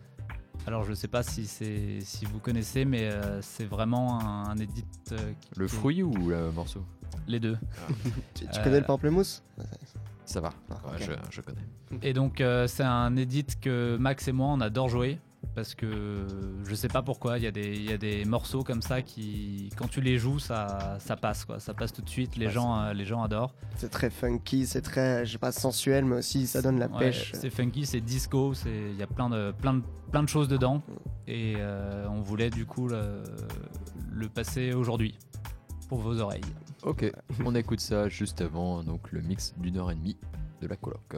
Alors 0.67 0.85
je 0.85 0.95
sais 0.95 1.09
pas 1.09 1.23
si 1.23 1.47
c'est 1.47 1.99
si 2.01 2.25
vous 2.25 2.39
connaissez, 2.39 2.85
mais 2.85 3.11
euh, 3.11 3.43
c'est 3.43 3.67
vraiment 3.67 4.21
un, 4.21 4.49
un 4.51 4.57
edit. 4.57 4.85
euh, 5.13 5.17
qui- 5.41 5.51
Le 5.61 5.67
qui- 5.67 5.75
fruit 5.75 6.03
ou 6.03 6.13
le 6.31 6.51
morceau? 6.53 6.83
Les 7.27 7.39
deux. 7.41 7.59
Tu, 8.35 8.47
tu 8.47 8.59
Euh, 8.59 8.65
connais 8.65 8.81
le 8.81 8.87
pamplemousse? 8.87 9.43
Ça 10.25 10.41
va, 10.41 10.51
Ah, 10.71 10.75
Ouais, 10.93 10.99
je, 10.99 11.13
je 11.31 11.41
connais. 11.43 11.61
Et 12.03 12.13
donc 12.15 12.41
euh, 12.41 12.67
c'est 12.67 12.83
un 12.83 13.15
edit 13.17 13.45
que 13.61 13.97
Max 13.99 14.27
et 14.29 14.33
moi 14.33 14.49
on 14.49 14.61
adore 14.61 14.89
jouer 14.89 15.19
parce 15.55 15.75
que 15.75 16.27
je 16.67 16.75
sais 16.75 16.89
pas 16.89 17.03
pourquoi, 17.03 17.39
il 17.39 17.45
y, 17.45 17.47
a 17.47 17.51
des- 17.51 17.75
il 17.77 17.85
y 17.89 17.93
a 17.93 17.99
des 17.99 18.25
morceaux 18.25 18.63
comme 18.65 18.83
ça 18.83 19.03
qui 19.03 19.71
quand 19.77 19.89
tu 19.89 20.01
les 20.01 20.19
joues 20.19 20.39
ça, 20.39 20.97
ça 21.01 21.17
passe 21.17 21.45
quoi, 21.45 21.61
ça 21.61 21.75
passe 21.75 21.93
tout 21.93 22.03
de 22.03 22.09
suite, 22.09 22.37
les, 22.37 22.47
Ouais, 22.47 22.53
gens, 22.53 22.81
euh, 22.81 22.93
les 22.93 23.05
gens 23.05 23.23
adorent. 23.23 23.55
C'est 23.77 23.91
très 23.91 24.11
funky, 24.11 24.67
c'est 24.67 24.83
très, 24.83 25.25
je 25.27 25.33
sais 25.33 25.39
pas, 25.39 25.53
sensuel, 25.53 26.05
mais 26.05 26.17
aussi 26.17 26.47
ça 26.47 26.63
donne 26.63 26.79
la 26.79 26.89
Ouais, 26.89 26.99
pêche. 26.99 27.33
C'est 27.35 27.51
funky, 27.51 27.87
c'est 27.87 28.01
disco, 28.01 28.53
il 28.67 28.97
y 28.97 29.03
a 29.03 29.07
plein 29.07 29.29
de, 29.31 29.53
plein, 29.53 29.75
de, 29.75 29.83
plein 30.11 30.23
de 30.23 30.29
choses 30.29 30.49
dedans 30.49 30.83
et 31.27 31.55
euh, 31.59 32.07
on 32.09 32.21
voulait 32.21 32.51
du 32.51 32.67
coup 32.67 32.89
le, 32.89 33.23
le 34.13 34.29
passer 34.29 34.73
aujourd'hui 34.73 35.19
pour 35.89 35.99
vos 35.99 36.19
oreilles. 36.21 36.41
Ok, 36.83 37.11
on 37.45 37.55
écoute 37.55 37.81
ça 37.81 38.09
juste 38.09 38.41
avant 38.41 38.83
donc 38.83 39.11
le 39.13 39.21
mix 39.23 39.55
d'une 39.59 39.79
heure 39.79 39.91
et 39.91 39.95
demie 39.95 40.17
de 40.61 40.67
la 40.67 40.77
coloc. 40.77 41.17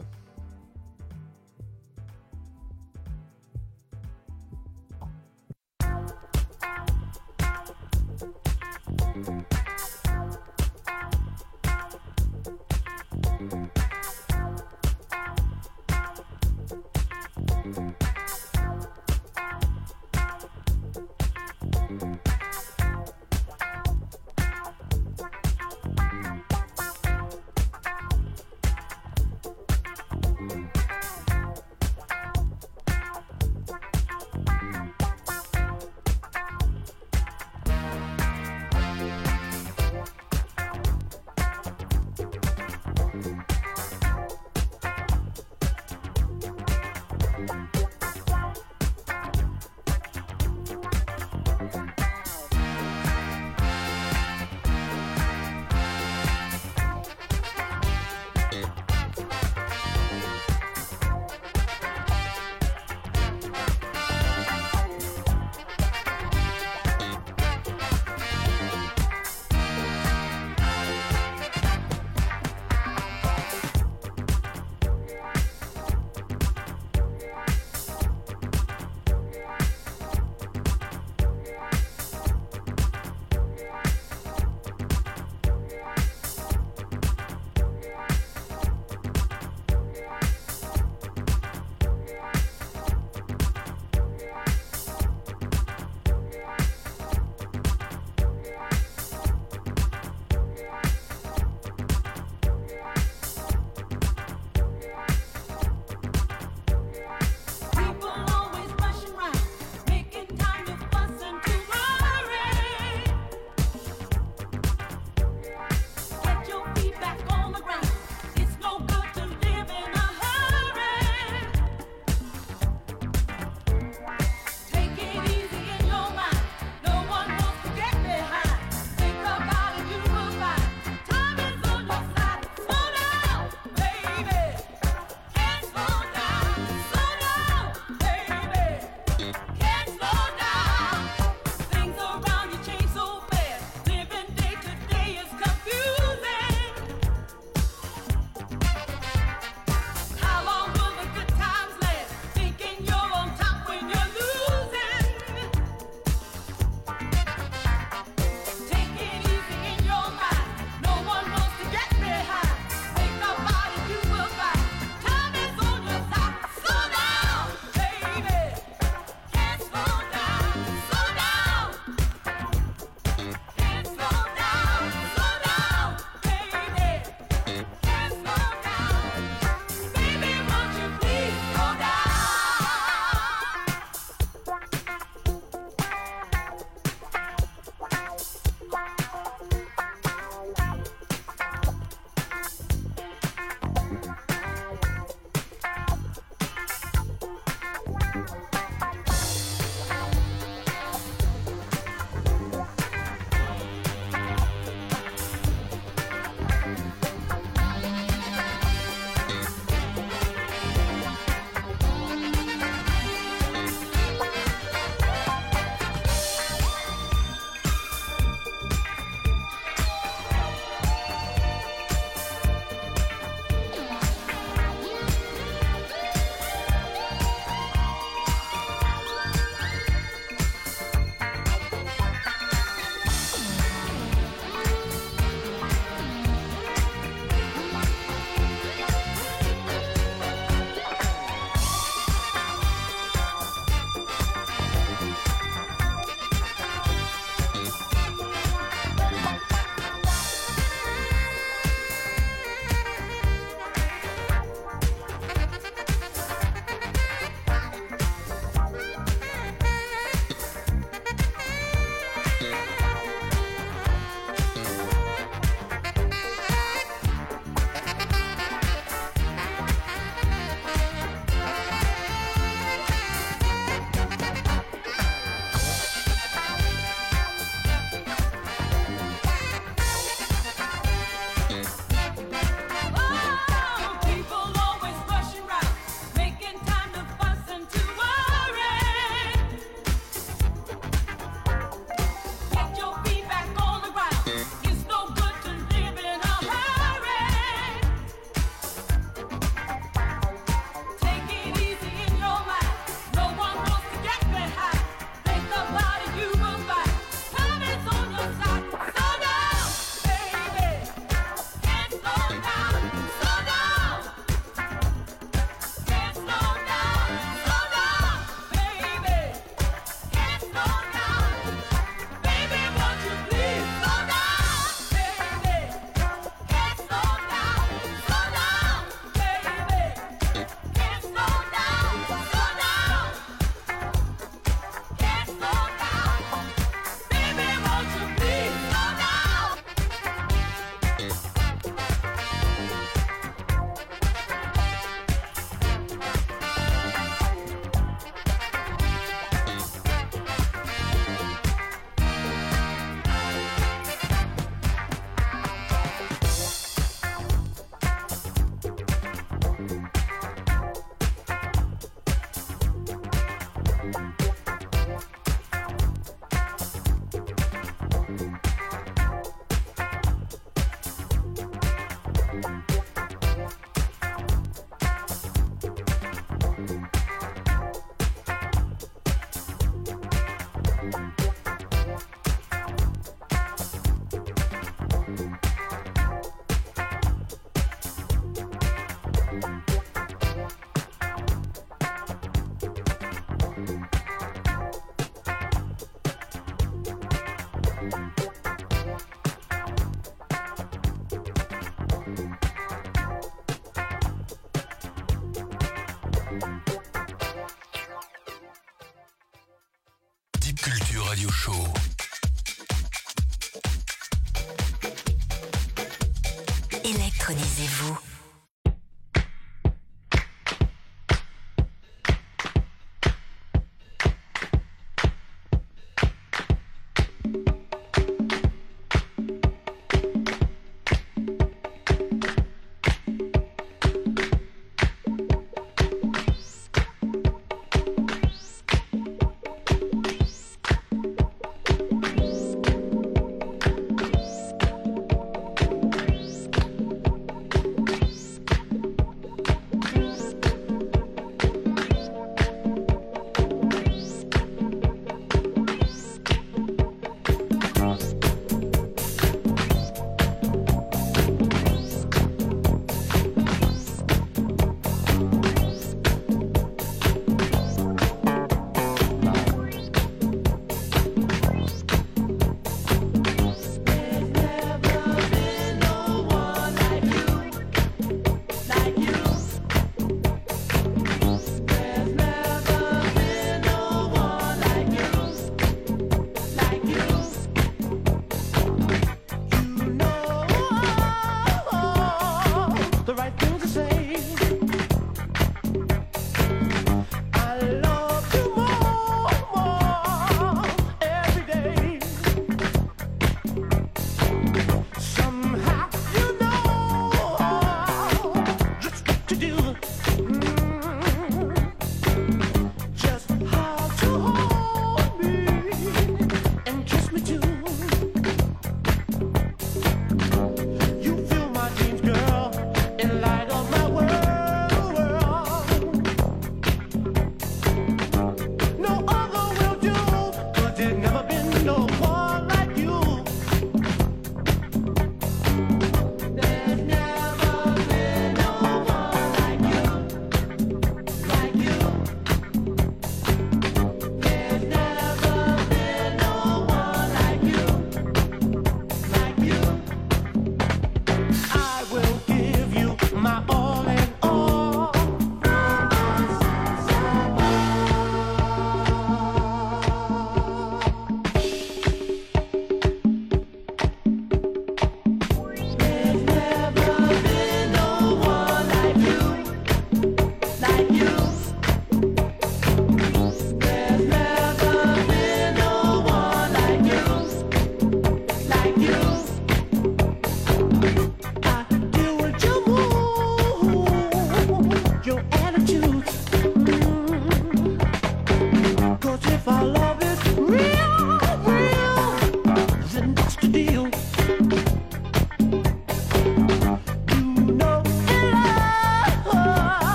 Électronisez-vous. 417.59 418.06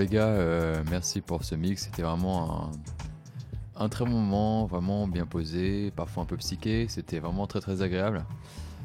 Les 0.00 0.06
gars, 0.06 0.28
euh, 0.28 0.82
merci 0.90 1.20
pour 1.20 1.44
ce 1.44 1.54
mix. 1.54 1.84
C'était 1.84 2.02
vraiment 2.02 2.70
un, 3.76 3.84
un 3.84 3.88
très 3.88 4.04
bon 4.04 4.12
moment, 4.12 4.64
vraiment 4.64 5.06
bien 5.06 5.26
posé, 5.26 5.92
parfois 5.94 6.22
un 6.22 6.26
peu 6.26 6.38
psyché. 6.38 6.86
C'était 6.88 7.20
vraiment 7.20 7.46
très 7.46 7.60
très 7.60 7.82
agréable. 7.82 8.24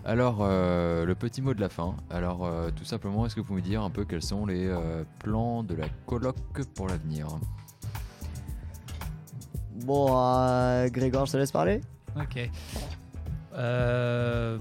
Alors 0.03 0.39
euh, 0.41 1.05
le 1.05 1.15
petit 1.15 1.41
mot 1.41 1.53
de 1.53 1.61
la 1.61 1.69
fin. 1.69 1.95
Alors 2.09 2.45
euh, 2.45 2.69
tout 2.75 2.83
simplement, 2.83 3.25
est-ce 3.25 3.33
que 3.33 3.39
vous 3.39 3.47
pouvez 3.47 3.61
me 3.61 3.65
dire 3.65 3.81
un 3.81 3.89
peu 3.89 4.03
quels 4.03 4.21
sont 4.21 4.45
les 4.45 4.67
euh, 4.67 5.03
plans 5.19 5.63
de 5.63 5.73
la 5.73 5.87
coloc 6.05 6.35
pour 6.75 6.87
l'avenir? 6.87 7.27
Bon, 9.85 10.07
euh, 10.17 10.89
Grégoire, 10.89 11.25
je 11.25 11.31
te 11.31 11.37
laisse 11.37 11.51
parler. 11.51 11.81
Ok. 12.17 12.49
Euh, 13.53 14.57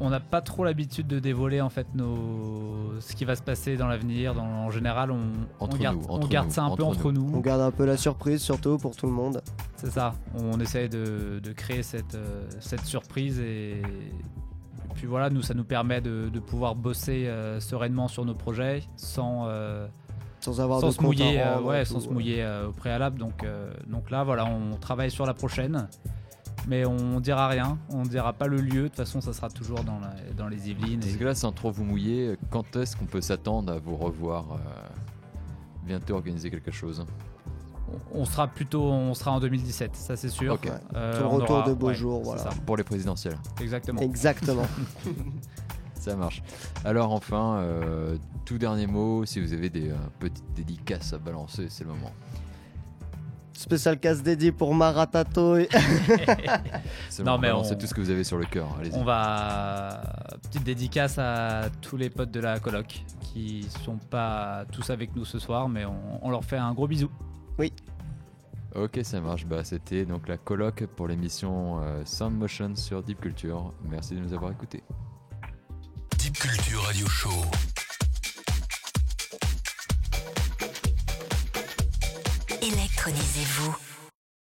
on 0.00 0.10
n'a 0.10 0.20
pas 0.20 0.40
trop 0.40 0.64
l'habitude 0.64 1.06
de 1.06 1.18
dévoiler 1.18 1.60
en 1.60 1.68
fait 1.68 1.86
nos... 1.94 2.98
ce 3.00 3.14
qui 3.14 3.24
va 3.24 3.36
se 3.36 3.42
passer 3.42 3.76
dans 3.76 3.86
l'avenir. 3.86 4.34
Dans... 4.34 4.44
En 4.44 4.70
général, 4.70 5.10
on, 5.10 5.66
garde, 5.76 5.98
nous, 5.98 6.06
on 6.08 6.14
entre 6.14 6.28
garde 6.28 6.48
nous, 6.48 6.52
ça 6.54 6.64
un 6.64 6.74
peu 6.74 6.82
entre 6.84 7.12
nous. 7.12 7.30
On 7.34 7.40
garde 7.40 7.60
un 7.60 7.70
peu 7.70 7.84
la 7.84 7.96
surprise, 7.96 8.40
surtout 8.40 8.78
pour 8.78 8.96
tout 8.96 9.06
le 9.06 9.12
monde. 9.12 9.42
C'est 9.76 9.90
ça. 9.90 10.14
On 10.34 10.58
essaye 10.58 10.88
de, 10.88 11.40
de 11.42 11.52
créer 11.52 11.82
cette, 11.82 12.14
euh, 12.14 12.48
cette 12.60 12.86
surprise 12.86 13.38
et... 13.40 13.80
et 13.80 14.94
puis 14.94 15.06
voilà, 15.06 15.30
nous 15.30 15.42
ça 15.42 15.54
nous 15.54 15.64
permet 15.64 16.00
de, 16.00 16.28
de 16.28 16.40
pouvoir 16.40 16.74
bosser 16.74 17.26
euh, 17.26 17.60
sereinement 17.60 18.08
sur 18.08 18.24
nos 18.24 18.34
projets 18.34 18.82
sans, 18.96 19.46
euh, 19.46 19.86
Sans 20.40 20.60
avoir 20.60 20.80
sans 20.80 20.88
de 20.88 20.92
se 20.92 21.02
mouiller, 21.02 21.40
euh, 21.40 21.60
ouais, 21.60 21.84
sans 21.84 22.00
se 22.00 22.08
mouiller 22.08 22.42
euh, 22.42 22.68
au 22.68 22.72
préalable. 22.72 23.18
Donc, 23.18 23.44
euh, 23.44 23.72
donc 23.86 24.10
là, 24.10 24.24
voilà, 24.24 24.46
on 24.46 24.76
travaille 24.76 25.10
sur 25.10 25.26
la 25.26 25.34
prochaine. 25.34 25.88
Mais 26.68 26.84
on 26.84 27.20
dira 27.20 27.48
rien, 27.48 27.78
on 27.90 28.02
dira 28.02 28.32
pas 28.32 28.46
le 28.46 28.58
lieu. 28.58 28.82
De 28.82 28.88
toute 28.88 28.96
façon, 28.96 29.20
ça 29.20 29.32
sera 29.32 29.48
toujours 29.48 29.82
dans, 29.82 29.98
la- 29.98 30.14
dans 30.36 30.46
les 30.48 30.70
Yvelines. 30.70 31.00
Parce 31.00 31.12
et- 31.14 31.16
que 31.16 31.24
là, 31.24 31.34
sans 31.34 31.52
trop 31.52 31.70
vous 31.70 31.84
mouiller, 31.84 32.36
quand 32.50 32.76
est-ce 32.76 32.96
qu'on 32.96 33.06
peut 33.06 33.20
s'attendre 33.22 33.72
à 33.72 33.78
vous 33.78 33.96
revoir 33.96 34.44
euh, 34.52 34.58
bientôt 35.84 36.14
organiser 36.14 36.50
quelque 36.50 36.70
chose? 36.70 37.04
On 38.12 38.24
sera 38.24 38.46
plutôt, 38.46 38.84
on 38.84 39.14
sera 39.14 39.32
en 39.32 39.40
2017, 39.40 39.96
ça 39.96 40.14
c'est 40.16 40.28
sûr. 40.28 40.52
Ok. 40.54 40.70
Euh, 40.94 41.14
Tout 41.16 41.20
le 41.22 41.26
retour 41.26 41.50
aura- 41.56 41.68
de 41.68 41.74
beaux 41.74 41.88
ouais, 41.88 41.94
jours, 41.94 42.22
voilà. 42.22 42.42
ça, 42.42 42.50
Pour 42.64 42.76
les 42.76 42.84
présidentielles. 42.84 43.36
exactement. 43.60 44.00
Exactement. 44.00 44.66
Ça 45.94 46.16
marche. 46.16 46.42
Alors 46.84 47.12
enfin, 47.12 47.56
euh, 47.58 48.16
tout 48.46 48.56
dernier 48.56 48.86
mot, 48.86 49.26
si 49.26 49.38
vous 49.38 49.52
avez 49.52 49.68
des 49.68 49.90
euh, 49.90 49.96
petites 50.18 50.50
dédicaces 50.54 51.12
à 51.12 51.18
balancer, 51.18 51.66
c'est 51.68 51.84
le 51.84 51.90
moment. 51.90 52.10
Spécial 53.60 53.98
casse 54.00 54.22
dédié 54.22 54.52
pour 54.52 54.74
Maratato. 54.74 55.56
et- 55.58 55.68
C'est 57.10 57.18
le 57.22 57.24
Non, 57.26 57.36
mais 57.36 57.50
on- 57.52 57.62
tout 57.62 57.86
ce 57.86 57.92
que 57.92 58.00
vous 58.00 58.08
avez 58.10 58.24
sur 58.24 58.38
le 58.38 58.46
cœur. 58.46 58.66
On 58.94 59.04
va 59.04 60.00
petite 60.42 60.64
dédicace 60.64 61.18
à 61.18 61.68
tous 61.82 61.98
les 61.98 62.08
potes 62.08 62.30
de 62.30 62.40
la 62.40 62.58
coloc 62.58 63.02
qui 63.20 63.66
sont 63.84 63.98
pas 63.98 64.64
tous 64.72 64.88
avec 64.88 65.14
nous 65.14 65.26
ce 65.26 65.38
soir, 65.38 65.68
mais 65.68 65.84
on, 65.84 65.94
on 66.24 66.30
leur 66.30 66.42
fait 66.44 66.56
un 66.56 66.72
gros 66.72 66.88
bisou. 66.88 67.10
Ok, 68.74 69.00
ça 69.02 69.20
marche. 69.20 69.44
Bah, 69.44 69.62
c'était 69.62 70.06
donc 70.06 70.26
la 70.26 70.38
colloque 70.38 70.86
pour 70.96 71.06
l'émission 71.06 71.80
euh, 71.82 72.02
Sound 72.06 72.38
Motion 72.38 72.74
sur 72.76 73.02
Deep 73.02 73.20
Culture. 73.20 73.74
Merci 73.90 74.14
de 74.14 74.20
nous 74.20 74.32
avoir 74.32 74.52
écoutés. 74.52 74.82
Deep 76.18 76.38
Culture 76.38 76.82
Radio 76.84 77.06
Show. 77.08 77.30
Électronisez-vous. 82.62 83.89